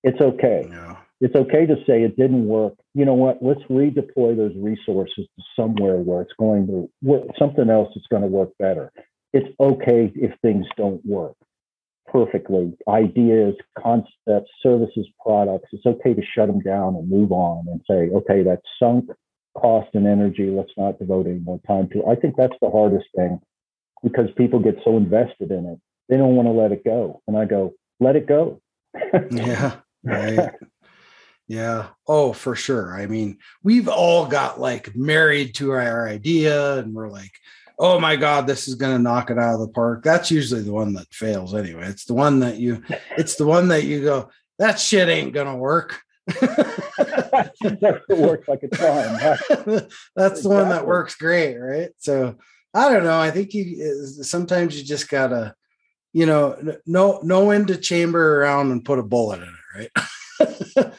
It's 0.05 0.21
okay. 0.21 0.69
Yeah 0.71 0.97
it's 1.21 1.35
okay 1.35 1.67
to 1.67 1.77
say 1.87 2.03
it 2.03 2.17
didn't 2.17 2.47
work. 2.47 2.75
You 2.95 3.05
know 3.05 3.15
what? 3.15 3.43
Let's 3.43 3.61
redeploy 3.71 4.37
those 4.37 4.55
resources 4.57 5.27
to 5.37 5.43
somewhere 5.55 5.97
where 5.97 6.23
it's 6.23 6.33
going 6.39 6.67
to 6.69 6.91
work, 7.03 7.27
something 7.39 7.69
else 7.69 7.91
that's 7.95 8.07
going 8.11 8.23
to 8.23 8.29
work 8.29 8.51
better. 8.59 8.91
It's 9.33 9.49
okay 9.61 10.11
if 10.15 10.33
things 10.41 10.67
don't 10.77 11.05
work 11.05 11.37
perfectly. 12.07 12.73
Ideas, 12.89 13.55
concepts, 13.79 14.51
services, 14.63 15.07
products. 15.25 15.69
It's 15.73 15.87
okay 15.87 16.15
to 16.15 16.23
shut 16.35 16.49
them 16.49 16.61
down 16.61 16.97
and 16.97 17.09
move 17.09 17.31
on 17.33 17.67
and 17.69 17.81
say, 17.89 18.11
okay, 18.13 18.43
that's 18.43 18.63
sunk 18.83 19.11
cost 19.61 19.91
and 19.95 20.07
energy. 20.07 20.51
Let's 20.51 20.73
not 20.77 20.99
devote 20.99 21.27
any 21.27 21.39
more 21.39 21.61
time 21.67 21.89
to. 21.91 22.01
It. 22.01 22.05
I 22.09 22.15
think 22.15 22.37
that's 22.37 22.57
the 22.61 22.71
hardest 22.71 23.07
thing 23.15 23.41
because 24.03 24.31
people 24.37 24.59
get 24.59 24.79
so 24.85 24.97
invested 24.97 25.51
in 25.51 25.67
it. 25.67 25.79
They 26.09 26.17
don't 26.17 26.37
want 26.37 26.49
to 26.49 26.53
let 26.53 26.73
it 26.73 26.85
go. 26.85 27.23
And 27.27 27.37
I 27.37 27.45
go, 27.45 27.75
let 28.01 28.17
it 28.17 28.27
go. 28.27 28.61
yeah. 29.31 29.77
Right. 30.05 30.51
Yeah. 31.51 31.89
Oh, 32.07 32.33
for 32.33 32.55
sure. 32.55 32.95
I 32.95 33.07
mean, 33.07 33.39
we've 33.65 33.89
all 33.89 34.25
got 34.25 34.61
like 34.61 34.95
married 34.95 35.57
to 35.57 35.73
our 35.73 36.09
idea 36.09 36.79
and 36.79 36.95
we're 36.95 37.09
like, 37.09 37.33
oh 37.77 37.99
my 37.99 38.15
God, 38.15 38.47
this 38.47 38.69
is 38.69 38.77
going 38.77 38.97
to 38.97 39.03
knock 39.03 39.31
it 39.31 39.39
out 39.39 39.55
of 39.55 39.61
the 39.61 39.67
park. 39.67 40.05
That's 40.05 40.31
usually 40.31 40.63
the 40.63 40.71
one 40.73 40.93
that 40.93 41.13
fails 41.13 41.53
anyway. 41.53 41.89
It's 41.89 42.05
the 42.05 42.15
one 42.15 42.39
that 42.39 42.59
you, 42.59 42.85
it's 43.19 43.35
the 43.35 43.49
one 43.49 43.67
that 43.67 43.83
you 43.83 44.01
go, 44.01 44.31
that 44.61 44.79
shit 44.79 45.09
ain't 45.09 45.33
going 45.33 45.49
to 45.49 45.57
work. 45.57 46.01
that 47.81 48.03
works 48.09 48.49
like 48.49 48.63
a 48.63 48.69
charm. 48.75 49.19
That's 50.17 50.43
the 50.43 50.49
one 50.49 50.71
that 50.71 50.87
works 50.87 51.15
great. 51.15 51.57
Right. 51.57 51.91
So 51.99 52.37
I 52.73 52.91
don't 52.91 53.05
know. 53.05 53.19
I 53.19 53.31
think 53.31 53.53
you, 53.53 54.07
sometimes 54.23 54.79
you 54.79 54.85
just 54.85 55.09
gotta, 55.09 55.55
you 56.13 56.27
know, 56.27 56.79
know, 56.87 57.21
know 57.23 57.45
when 57.45 57.67
to 57.67 57.77
chamber 57.77 58.41
around 58.41 58.71
and 58.71 58.85
put 58.85 58.99
a 58.99 59.03
bullet 59.03 59.41
in 59.41 59.49
it. 59.49 59.91
Right. 59.95 60.91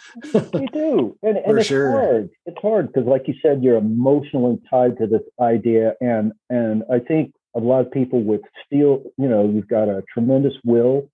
you 0.51 0.67
do, 0.71 1.17
and, 1.23 1.37
and 1.37 1.57
it's 1.57 1.67
sure. 1.67 1.91
hard. 1.91 2.29
It's 2.45 2.61
hard 2.61 2.87
because, 2.87 3.07
like 3.07 3.27
you 3.27 3.33
said, 3.41 3.63
you're 3.63 3.77
emotionally 3.77 4.59
tied 4.69 4.97
to 4.99 5.07
this 5.07 5.23
idea, 5.39 5.93
and 5.99 6.31
and 6.49 6.83
I 6.91 6.99
think 6.99 7.33
a 7.55 7.59
lot 7.59 7.81
of 7.81 7.91
people 7.91 8.21
with 8.21 8.41
steel, 8.65 9.01
you 9.17 9.27
know, 9.27 9.49
you've 9.49 9.67
got 9.67 9.89
a 9.89 10.03
tremendous 10.13 10.53
will. 10.63 11.09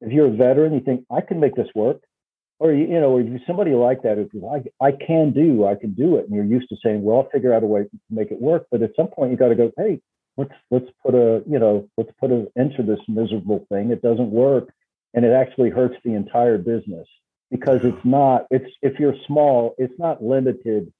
If 0.00 0.12
you're 0.12 0.26
a 0.26 0.36
veteran, 0.36 0.74
you 0.74 0.80
think 0.80 1.04
I 1.10 1.20
can 1.20 1.40
make 1.40 1.54
this 1.54 1.68
work, 1.74 2.00
or 2.60 2.72
you, 2.72 2.86
you 2.86 3.00
know, 3.00 3.16
or 3.16 3.24
somebody 3.46 3.72
like 3.72 4.02
that 4.02 4.18
who's 4.18 4.44
I 4.44 4.84
I 4.84 4.92
can 4.92 5.32
do, 5.32 5.66
I 5.66 5.74
can 5.74 5.94
do 5.94 6.16
it, 6.16 6.26
and 6.26 6.34
you're 6.34 6.44
used 6.44 6.68
to 6.68 6.76
saying, 6.84 7.02
well, 7.02 7.16
I'll 7.16 7.30
figure 7.30 7.52
out 7.52 7.64
a 7.64 7.66
way 7.66 7.82
to 7.82 7.90
make 8.10 8.30
it 8.30 8.40
work. 8.40 8.66
But 8.70 8.82
at 8.82 8.94
some 8.94 9.08
point, 9.08 9.32
you 9.32 9.36
got 9.36 9.48
to 9.48 9.54
go, 9.56 9.72
hey, 9.76 10.00
let's 10.36 10.52
let's 10.70 10.86
put 11.04 11.14
a 11.14 11.42
you 11.48 11.58
know 11.58 11.88
let's 11.96 12.10
put 12.20 12.30
an 12.30 12.46
end 12.56 12.74
to 12.76 12.82
this 12.82 13.00
miserable 13.08 13.66
thing. 13.70 13.90
It 13.90 14.02
doesn't 14.02 14.30
work, 14.30 14.72
and 15.14 15.24
it 15.24 15.32
actually 15.32 15.70
hurts 15.70 15.96
the 16.04 16.14
entire 16.14 16.58
business. 16.58 17.08
Because 17.50 17.80
it's 17.82 18.04
not 18.04 18.46
it's 18.50 18.70
if 18.82 19.00
you're 19.00 19.16
small 19.26 19.74
it's 19.76 19.98
not 19.98 20.22
limited 20.22 20.92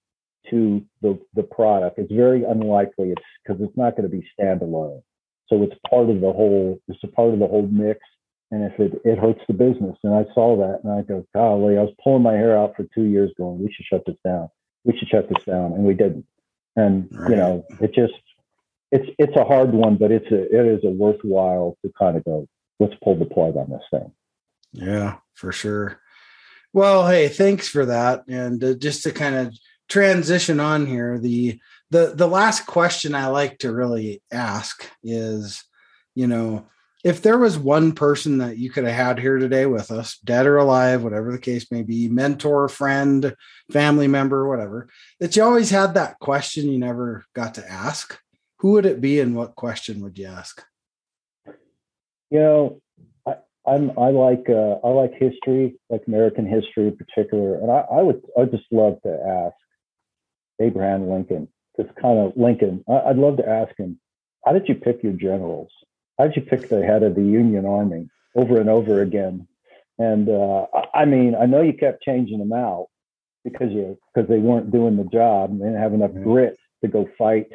to 0.49 0.83
the 1.03 1.18
the 1.35 1.42
product. 1.44 1.99
It's 1.99 2.11
very 2.11 2.42
unlikely 2.42 3.11
it's 3.11 3.23
because 3.44 3.61
it's 3.62 3.77
not 3.77 3.96
going 3.96 4.11
to 4.11 4.16
be 4.16 4.27
standalone. 4.38 5.03
So 5.49 5.62
it's 5.62 5.75
part 5.88 6.09
of 6.09 6.20
the 6.20 6.33
whole 6.33 6.81
it's 6.88 7.05
a 7.05 7.09
part 7.09 7.33
of 7.35 7.38
the 7.38 7.46
whole 7.46 7.68
mix 7.70 8.01
and 8.50 8.64
if 8.64 8.78
it 8.78 9.00
it 9.04 9.18
hurts 9.18 9.40
the 9.46 9.54
business. 9.54 9.96
And 10.02 10.14
i 10.14 10.24
saw 10.34 10.56
that 10.56 10.80
and 10.84 10.92
i 10.92 11.02
go 11.02 11.26
golly 11.34 11.78
i 11.78 11.82
was 11.82 11.94
pulling 12.02 12.22
my 12.22 12.34
hair 12.34 12.56
out 12.56 12.74
for 12.76 12.86
two 12.94 13.04
years 13.04 13.30
going 13.36 13.62
we 13.62 13.72
should 13.72 13.86
shut 13.86 14.04
this 14.06 14.16
down. 14.24 14.48
We 14.84 14.96
should 14.98 15.08
shut 15.08 15.28
this 15.28 15.44
down. 15.44 15.72
And 15.72 15.84
we 15.84 15.94
didn't. 15.94 16.26
And 16.76 17.08
right. 17.12 17.30
you 17.30 17.36
know 17.36 17.64
it 17.80 17.94
just 17.94 18.14
it's 18.92 19.08
it's 19.18 19.36
a 19.36 19.44
hard 19.44 19.72
one 19.72 19.96
but 19.96 20.10
it's 20.10 20.30
a 20.30 20.42
it 20.42 20.66
is 20.66 20.84
a 20.84 20.90
worthwhile 20.90 21.76
to 21.84 21.92
kind 21.98 22.16
of 22.16 22.24
go 22.24 22.48
let's 22.78 22.94
pull 23.02 23.18
the 23.18 23.24
plug 23.24 23.56
on 23.56 23.70
this 23.70 23.82
thing. 23.90 24.12
Yeah 24.72 25.16
for 25.34 25.52
sure. 25.52 26.00
Well, 26.72 27.08
hey, 27.08 27.28
thanks 27.28 27.68
for 27.68 27.86
that. 27.86 28.24
And 28.28 28.62
uh, 28.62 28.74
just 28.74 29.02
to 29.02 29.10
kind 29.10 29.34
of 29.34 29.54
transition 29.88 30.60
on 30.60 30.86
here, 30.86 31.18
the 31.18 31.58
the 31.90 32.12
the 32.14 32.28
last 32.28 32.66
question 32.66 33.14
I 33.14 33.26
like 33.26 33.58
to 33.58 33.72
really 33.72 34.22
ask 34.30 34.88
is, 35.02 35.64
you 36.14 36.28
know, 36.28 36.66
if 37.04 37.22
there 37.22 37.38
was 37.38 37.58
one 37.58 37.92
person 37.92 38.38
that 38.38 38.58
you 38.58 38.70
could 38.70 38.84
have 38.84 38.94
had 38.94 39.18
here 39.18 39.38
today 39.38 39.66
with 39.66 39.90
us, 39.90 40.18
dead 40.18 40.46
or 40.46 40.58
alive, 40.58 41.02
whatever 41.02 41.32
the 41.32 41.38
case 41.38 41.70
may 41.70 41.82
be, 41.82 42.08
mentor, 42.08 42.68
friend, 42.68 43.34
family 43.70 44.06
member, 44.06 44.48
whatever, 44.48 44.88
that 45.18 45.34
you 45.36 45.42
always 45.42 45.70
had 45.70 45.94
that 45.94 46.18
question 46.18 46.68
you 46.68 46.78
never 46.78 47.24
got 47.34 47.54
to 47.54 47.70
ask, 47.70 48.18
who 48.58 48.72
would 48.72 48.86
it 48.86 49.00
be 49.00 49.20
and 49.20 49.34
what 49.34 49.54
question 49.54 50.00
would 50.00 50.18
you 50.18 50.26
ask? 50.26 50.62
You 52.30 52.38
know, 52.38 52.80
I'm 53.66 53.90
I 53.98 54.10
like 54.10 54.46
uh, 54.48 54.76
I 54.84 54.88
like 54.88 55.12
history, 55.14 55.76
like 55.90 56.02
American 56.06 56.46
history 56.46 56.88
in 56.88 56.96
particular, 56.96 57.56
and 57.56 57.70
I, 57.70 57.84
I 57.92 58.02
would 58.02 58.22
I 58.38 58.44
just 58.44 58.64
love 58.70 59.00
to 59.02 59.12
ask 59.12 59.54
Abraham 60.60 61.08
Lincoln, 61.08 61.48
just 61.78 61.94
kind 62.00 62.18
of 62.18 62.32
Lincoln. 62.36 62.84
I, 62.88 63.08
would 63.08 63.18
love 63.18 63.36
to 63.36 63.48
ask 63.48 63.76
him, 63.76 64.00
how 64.44 64.52
did 64.52 64.68
you 64.68 64.74
pick 64.74 65.02
your 65.02 65.12
generals? 65.12 65.70
How 66.20 66.26
did 66.26 66.37
you 66.37 66.42
pick 66.42 66.68
the 66.68 66.85
head 66.85 67.02
of 67.02 67.14
the 67.14 67.22
Union 67.22 67.64
Army 67.64 68.11
over 68.37 68.61
and 68.61 68.68
over 68.68 69.00
again? 69.00 69.48
And 69.98 70.28
uh, 70.28 70.66
I 70.92 71.06
mean, 71.06 71.35
I 71.35 71.46
know 71.46 71.62
you 71.62 71.72
kept 71.72 72.02
changing 72.02 72.40
them 72.40 72.52
out 72.52 72.88
because 73.42 73.72
you 73.72 73.96
because 74.12 74.28
they 74.28 74.38
weren't 74.38 74.70
doing 74.70 74.98
the 74.98 75.04
job 75.04 75.48
and 75.48 75.62
they 75.62 75.64
didn't 75.64 75.80
have 75.80 75.94
enough 75.94 76.12
grit 76.22 76.59
to 76.85 76.90
go 76.90 77.09
fight. 77.16 77.46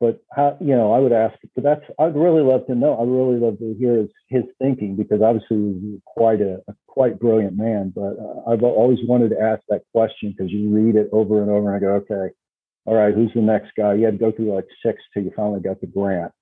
But 0.00 0.22
how 0.30 0.58
you 0.60 0.76
know 0.76 0.92
i 0.92 0.98
would 0.98 1.12
ask 1.12 1.34
but 1.54 1.64
that's 1.64 1.84
i'd 1.98 2.14
really 2.14 2.42
love 2.42 2.66
to 2.66 2.74
know. 2.74 2.94
I 2.94 3.04
really 3.04 3.40
love 3.40 3.58
to 3.60 3.74
hear 3.78 3.96
his, 3.96 4.10
his 4.28 4.44
thinking 4.60 4.96
because 4.96 5.22
obviously 5.22 5.80
he's 5.80 6.00
quite 6.04 6.42
a, 6.42 6.60
a 6.68 6.74
quite 6.86 7.18
brilliant 7.18 7.56
man. 7.56 7.90
But 7.96 8.18
uh, 8.20 8.50
i've 8.50 8.62
always 8.62 8.98
wanted 9.04 9.30
to 9.30 9.40
ask 9.40 9.62
that 9.70 9.80
question 9.94 10.34
because 10.36 10.52
you 10.52 10.68
read 10.68 10.96
it 10.96 11.08
over 11.10 11.40
and 11.40 11.50
over 11.50 11.74
and 11.74 11.76
i 11.76 11.78
go 11.78 11.94
okay. 12.04 12.34
All 12.84 12.96
right. 12.96 13.14
Who's 13.14 13.32
the 13.34 13.40
next 13.40 13.70
guy? 13.78 13.94
You 13.94 14.04
had 14.04 14.18
to 14.18 14.24
go 14.26 14.30
through 14.30 14.54
like 14.54 14.66
six 14.84 15.00
till 15.14 15.22
you 15.22 15.32
finally 15.34 15.60
got 15.60 15.80
the 15.80 15.86
grant 15.86 16.32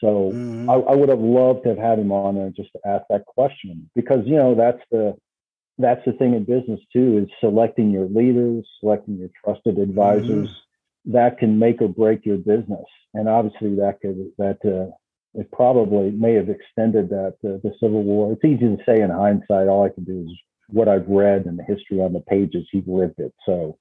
so 0.00 0.30
mm-hmm. 0.32 0.70
I, 0.70 0.74
I 0.74 0.94
would 0.94 1.08
have 1.08 1.20
loved 1.20 1.64
to 1.64 1.70
have 1.70 1.78
had 1.78 1.98
him 1.98 2.12
on 2.12 2.36
there 2.36 2.50
just 2.50 2.70
to 2.72 2.80
ask 2.88 3.04
that 3.10 3.26
question 3.26 3.90
because 3.94 4.20
you 4.26 4.36
know 4.36 4.54
that's 4.54 4.82
the 4.90 5.16
that's 5.78 6.04
the 6.04 6.12
thing 6.12 6.34
in 6.34 6.44
business 6.44 6.80
too 6.92 7.18
is 7.18 7.28
selecting 7.40 7.90
your 7.90 8.06
leaders 8.06 8.66
selecting 8.80 9.18
your 9.18 9.30
trusted 9.44 9.78
advisors 9.78 10.48
mm-hmm 10.48 10.68
that 11.08 11.38
can 11.38 11.58
make 11.58 11.80
or 11.80 11.88
break 11.88 12.24
your 12.24 12.36
business. 12.36 12.84
And 13.14 13.28
obviously, 13.28 13.74
that 13.76 13.98
could 14.00 14.30
that 14.38 14.58
uh, 14.64 14.94
it 15.34 15.50
probably 15.52 16.10
may 16.10 16.34
have 16.34 16.48
extended 16.48 17.08
that 17.08 17.36
uh, 17.44 17.58
the 17.62 17.72
Civil 17.80 18.02
War. 18.02 18.32
It's 18.32 18.44
easy 18.44 18.76
to 18.76 18.78
say 18.86 19.00
in 19.00 19.10
hindsight. 19.10 19.68
All 19.68 19.84
I 19.84 19.88
can 19.88 20.04
do 20.04 20.26
is 20.28 20.38
what 20.68 20.88
I've 20.88 21.08
read 21.08 21.46
and 21.46 21.58
the 21.58 21.64
history 21.64 22.00
on 22.00 22.12
the 22.12 22.20
pages. 22.20 22.68
He 22.70 22.82
lived 22.86 23.18
it. 23.18 23.32
So, 23.46 23.78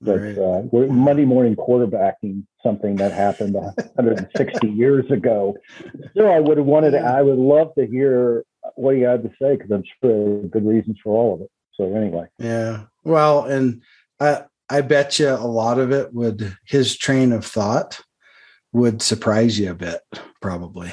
but 0.00 0.38
uh, 0.38 0.62
Monday 0.72 1.24
morning 1.24 1.56
quarterbacking 1.56 2.44
something 2.62 2.96
that 2.96 3.12
happened 3.12 3.54
160 3.54 4.68
years 4.68 5.10
ago. 5.10 5.56
Still, 6.10 6.30
I 6.30 6.40
would 6.40 6.56
have 6.56 6.66
wanted. 6.66 6.92
To, 6.92 6.98
I 6.98 7.22
would 7.22 7.38
love 7.38 7.74
to 7.76 7.86
hear 7.86 8.44
what 8.76 8.96
he 8.96 9.02
had 9.02 9.22
to 9.22 9.30
say 9.40 9.56
because 9.56 9.70
I'm 9.70 9.84
sure 10.02 10.12
there 10.12 10.44
are 10.44 10.48
good 10.48 10.66
reasons 10.66 10.98
for 11.02 11.14
all 11.14 11.34
of 11.34 11.40
it. 11.42 11.50
So 11.74 11.94
anyway, 11.94 12.26
yeah. 12.38 12.84
Well, 13.04 13.44
and 13.44 13.82
I 14.18 14.44
I 14.68 14.80
bet 14.80 15.18
you 15.18 15.28
a 15.28 15.36
lot 15.36 15.78
of 15.78 15.92
it 15.92 16.14
would 16.14 16.56
his 16.66 16.96
train 16.96 17.32
of 17.32 17.44
thought 17.44 18.00
would 18.72 19.02
surprise 19.02 19.58
you 19.58 19.70
a 19.70 19.74
bit, 19.74 20.00
probably. 20.40 20.92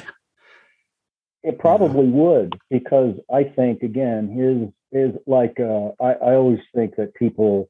It 1.42 1.58
probably 1.58 2.06
yeah. 2.06 2.12
would 2.12 2.58
because 2.70 3.14
I 3.32 3.44
think 3.44 3.82
again 3.82 4.28
his 4.28 4.68
is 4.90 5.14
like 5.26 5.60
uh, 5.60 5.90
I, 6.02 6.12
I 6.14 6.34
always 6.34 6.60
think 6.74 6.96
that 6.96 7.14
people 7.14 7.68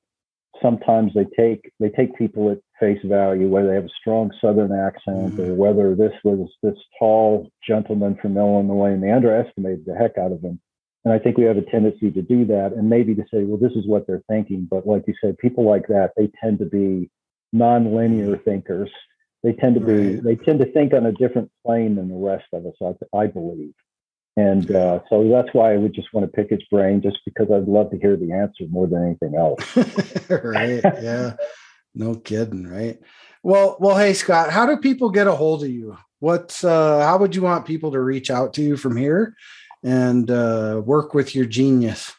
sometimes 0.62 1.12
they 1.14 1.27
take 1.37 1.71
they 1.81 1.90
take 1.90 2.16
people 2.16 2.51
at 2.51 2.59
face 2.81 3.01
value 3.05 3.49
whether 3.49 3.68
they 3.68 3.75
have 3.75 3.85
a 3.85 4.01
strong 4.01 4.31
southern 4.40 4.73
accent 4.73 5.35
mm-hmm. 5.35 5.40
or 5.40 5.55
whether 5.55 5.94
this 5.94 6.12
was 6.25 6.49
this 6.62 6.79
tall 6.99 7.51
gentleman 7.66 8.16
from 8.21 8.37
illinois 8.37 8.92
and 8.92 9.03
they 9.03 9.11
underestimated 9.11 9.85
the 9.87 9.94
heck 9.94 10.16
out 10.18 10.33
of 10.33 10.40
him 10.42 10.61
And 11.05 11.14
I 11.14 11.18
think 11.18 11.38
we 11.38 11.44
have 11.44 11.57
a 11.57 11.62
tendency 11.62 12.11
to 12.11 12.23
do 12.23 12.44
that 12.47 12.73
and 12.77 12.90
maybe 12.90 13.14
to 13.14 13.25
say, 13.33 13.44
well, 13.44 13.57
this 13.57 13.73
is 13.73 13.87
what 13.87 14.07
they're 14.07 14.25
thinking. 14.29 14.66
But 14.71 14.87
like 14.87 15.05
you 15.07 15.14
said, 15.23 15.38
people 15.38 15.64
like 15.64 15.87
that, 15.88 16.12
they 16.16 16.31
tend 16.42 16.59
to 16.59 16.66
be 16.66 17.11
nonlinear 17.55 18.42
thinkers. 18.44 18.90
They 19.42 19.53
tend 19.53 19.77
to 19.77 19.81
be, 19.81 20.14
right. 20.14 20.23
they 20.23 20.37
tend 20.37 20.59
to 20.59 20.71
think 20.73 20.92
on 20.92 21.07
a 21.07 21.12
different 21.12 21.51
plane 21.64 21.94
than 21.94 22.09
the 22.09 22.16
rest 22.16 22.47
of 22.53 22.66
us, 22.66 22.75
I, 22.83 23.16
I 23.16 23.27
believe. 23.29 23.73
And 24.38 24.70
uh, 24.70 25.01
so 25.11 25.29
that's 25.29 25.53
why 25.53 25.74
I 25.74 25.79
would 25.79 25.92
just 25.92 26.14
want 26.14 26.24
to 26.24 26.31
pick 26.31 26.51
his 26.51 26.62
brain, 26.70 27.03
just 27.03 27.18
because 27.24 27.51
I'd 27.51 27.66
love 27.66 27.90
to 27.90 27.98
hear 27.98 28.16
the 28.16 28.33
answer 28.33 28.66
more 28.70 28.87
than 28.87 29.05
anything 29.05 29.35
else. 29.35 29.77
right? 30.31 30.81
Yeah. 31.03 31.35
No 31.92 32.14
kidding. 32.14 32.68
Right. 32.68 33.01
Well, 33.42 33.77
well, 33.81 33.98
hey 33.98 34.14
Scott, 34.14 34.51
how 34.51 34.64
do 34.64 34.77
people 34.77 35.11
get 35.11 35.27
a 35.27 35.35
hold 35.35 35.64
of 35.64 35.70
you? 35.70 35.98
What's 36.20 36.62
uh, 36.62 37.01
how 37.01 37.18
would 37.18 37.35
you 37.35 37.42
want 37.42 37.66
people 37.66 37.90
to 37.90 38.01
reach 38.01 38.31
out 38.31 38.55
to 38.55 38.62
you 38.62 38.77
from 38.77 38.96
here 38.96 39.35
and 39.83 40.31
uh, 40.31 40.83
work 40.85 41.14
with 41.14 41.35
your 41.35 41.46
genius? 41.46 42.12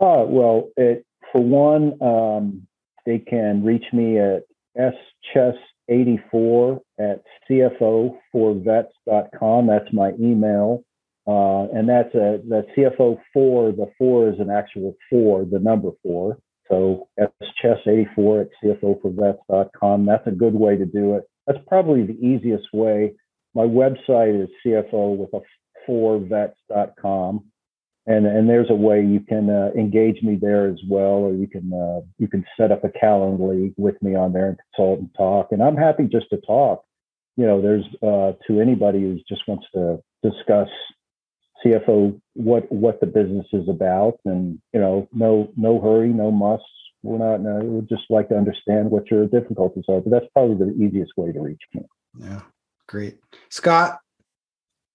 Uh, 0.00 0.22
well, 0.28 0.68
it, 0.76 1.04
for 1.32 1.42
one, 1.42 2.00
um, 2.00 2.68
they 3.04 3.18
can 3.18 3.64
reach 3.64 3.86
me 3.92 4.20
at 4.20 4.44
schess84 4.78 6.78
at 7.00 7.24
cfo4vets.com. 7.50 9.66
That's 9.66 9.92
my 9.92 10.12
email. 10.20 10.84
Uh, 11.30 11.68
and 11.72 11.88
that's 11.88 12.12
a 12.16 12.40
the 12.48 12.66
CFO 12.76 13.16
four. 13.32 13.70
The 13.70 13.88
four 13.96 14.30
is 14.30 14.40
an 14.40 14.50
actual 14.50 14.96
four, 15.08 15.44
the 15.44 15.60
number 15.60 15.90
four. 16.02 16.38
So 16.68 17.08
schess84 17.62 18.42
at 18.42 18.48
cfo4vets.com. 18.64 20.06
That's 20.06 20.26
a 20.26 20.32
good 20.32 20.54
way 20.54 20.76
to 20.76 20.86
do 20.86 21.14
it. 21.14 21.24
That's 21.46 21.60
probably 21.68 22.04
the 22.04 22.18
easiest 22.18 22.66
way. 22.72 23.14
My 23.54 23.62
website 23.62 24.42
is 24.42 24.48
CFO 24.64 25.16
with 25.16 25.32
a 25.32 25.40
four 25.86 26.18
vets.com. 26.18 27.44
And, 28.06 28.26
and 28.26 28.48
there's 28.48 28.70
a 28.70 28.74
way 28.74 29.04
you 29.04 29.20
can 29.20 29.50
uh, 29.50 29.70
engage 29.78 30.22
me 30.22 30.36
there 30.40 30.66
as 30.66 30.80
well, 30.88 31.22
or 31.28 31.34
you 31.34 31.46
can 31.46 31.72
uh, 31.72 32.00
you 32.18 32.26
can 32.26 32.44
set 32.58 32.72
up 32.72 32.82
a 32.82 32.88
Calendly 32.88 33.72
with 33.76 34.02
me 34.02 34.16
on 34.16 34.32
there 34.32 34.48
and 34.48 34.58
consult 34.74 34.98
and 34.98 35.14
talk. 35.16 35.48
And 35.52 35.62
I'm 35.62 35.76
happy 35.76 36.08
just 36.10 36.28
to 36.30 36.38
talk. 36.38 36.82
You 37.36 37.46
know, 37.46 37.62
there's 37.62 37.84
uh, 38.02 38.32
to 38.48 38.60
anybody 38.60 39.00
who 39.00 39.18
just 39.28 39.46
wants 39.46 39.66
to 39.74 39.98
discuss 40.24 40.68
CFO 41.64 42.20
what 42.34 42.70
what 42.70 43.00
the 43.00 43.06
business 43.06 43.46
is 43.52 43.68
about, 43.68 44.18
and 44.24 44.60
you 44.72 44.80
know, 44.80 45.08
no 45.12 45.52
no 45.56 45.80
hurry, 45.80 46.08
no 46.08 46.30
musts. 46.30 46.66
We're 47.02 47.18
not. 47.18 47.40
No, 47.40 47.58
we'd 47.64 47.88
just 47.88 48.04
like 48.10 48.28
to 48.28 48.36
understand 48.36 48.90
what 48.90 49.10
your 49.10 49.26
difficulties 49.26 49.84
are. 49.88 50.00
But 50.00 50.10
that's 50.10 50.32
probably 50.32 50.66
the 50.66 50.74
easiest 50.74 51.12
way 51.16 51.32
to 51.32 51.40
reach 51.40 51.62
me. 51.74 51.82
Yeah, 52.18 52.40
great, 52.86 53.18
Scott. 53.48 53.98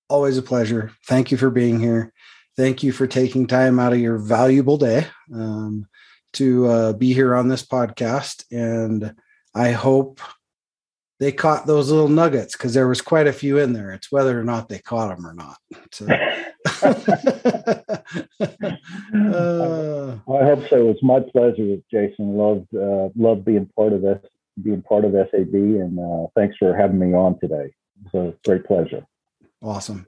Always 0.09 0.37
a 0.37 0.43
pleasure. 0.43 0.91
Thank 1.07 1.31
you 1.31 1.37
for 1.37 1.49
being 1.49 1.79
here. 1.79 2.13
Thank 2.55 2.83
you 2.83 2.91
for 2.91 3.07
taking 3.07 3.47
time 3.47 3.79
out 3.79 3.93
of 3.93 3.99
your 3.99 4.17
valuable 4.17 4.77
day 4.77 5.07
um, 5.33 5.87
to 6.33 6.67
uh, 6.67 6.93
be 6.93 7.13
here 7.13 7.35
on 7.35 7.47
this 7.47 7.65
podcast, 7.65 8.45
and 8.51 9.15
I 9.53 9.71
hope 9.71 10.21
they 11.19 11.31
caught 11.31 11.65
those 11.65 11.89
little 11.89 12.09
nuggets 12.09 12.55
because 12.57 12.73
there 12.73 12.87
was 12.87 13.01
quite 13.01 13.27
a 13.27 13.33
few 13.33 13.57
in 13.57 13.73
there. 13.73 13.91
It's 13.91 14.11
whether 14.11 14.39
or 14.39 14.43
not 14.43 14.67
they 14.69 14.79
caught 14.79 15.15
them 15.15 15.25
or 15.25 15.33
not. 15.33 15.57
So. 15.91 16.05
uh, 19.23 20.17
I 20.27 20.43
hope 20.43 20.67
so. 20.69 20.89
It's 20.89 21.03
my 21.03 21.19
pleasure, 21.19 21.77
Jason. 21.89 22.35
Loved 22.35 22.73
uh, 22.75 23.09
loved 23.15 23.45
being 23.45 23.69
part 23.75 23.93
of 23.93 24.01
this, 24.01 24.19
being 24.61 24.81
part 24.81 25.05
of 25.05 25.13
SAB, 25.13 25.53
and 25.53 25.99
uh, 25.99 26.27
thanks 26.35 26.57
for 26.57 26.75
having 26.75 26.99
me 26.99 27.13
on 27.13 27.39
today. 27.39 27.73
It's 28.05 28.13
a 28.13 28.33
great 28.45 28.65
pleasure. 28.65 29.05
Awesome. 29.61 30.07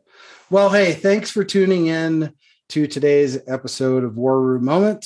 Well, 0.49 0.69
hey, 0.69 0.93
thanks 0.93 1.31
for 1.31 1.43
tuning 1.43 1.87
in 1.87 2.33
to 2.69 2.85
today's 2.85 3.39
episode 3.47 4.03
of 4.03 4.17
War 4.17 4.41
Room 4.41 4.65
Moment. 4.65 5.05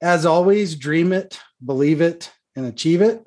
As 0.00 0.24
always, 0.24 0.76
dream 0.76 1.12
it, 1.12 1.38
believe 1.64 2.00
it, 2.00 2.32
and 2.56 2.66
achieve 2.66 3.02
it. 3.02 3.26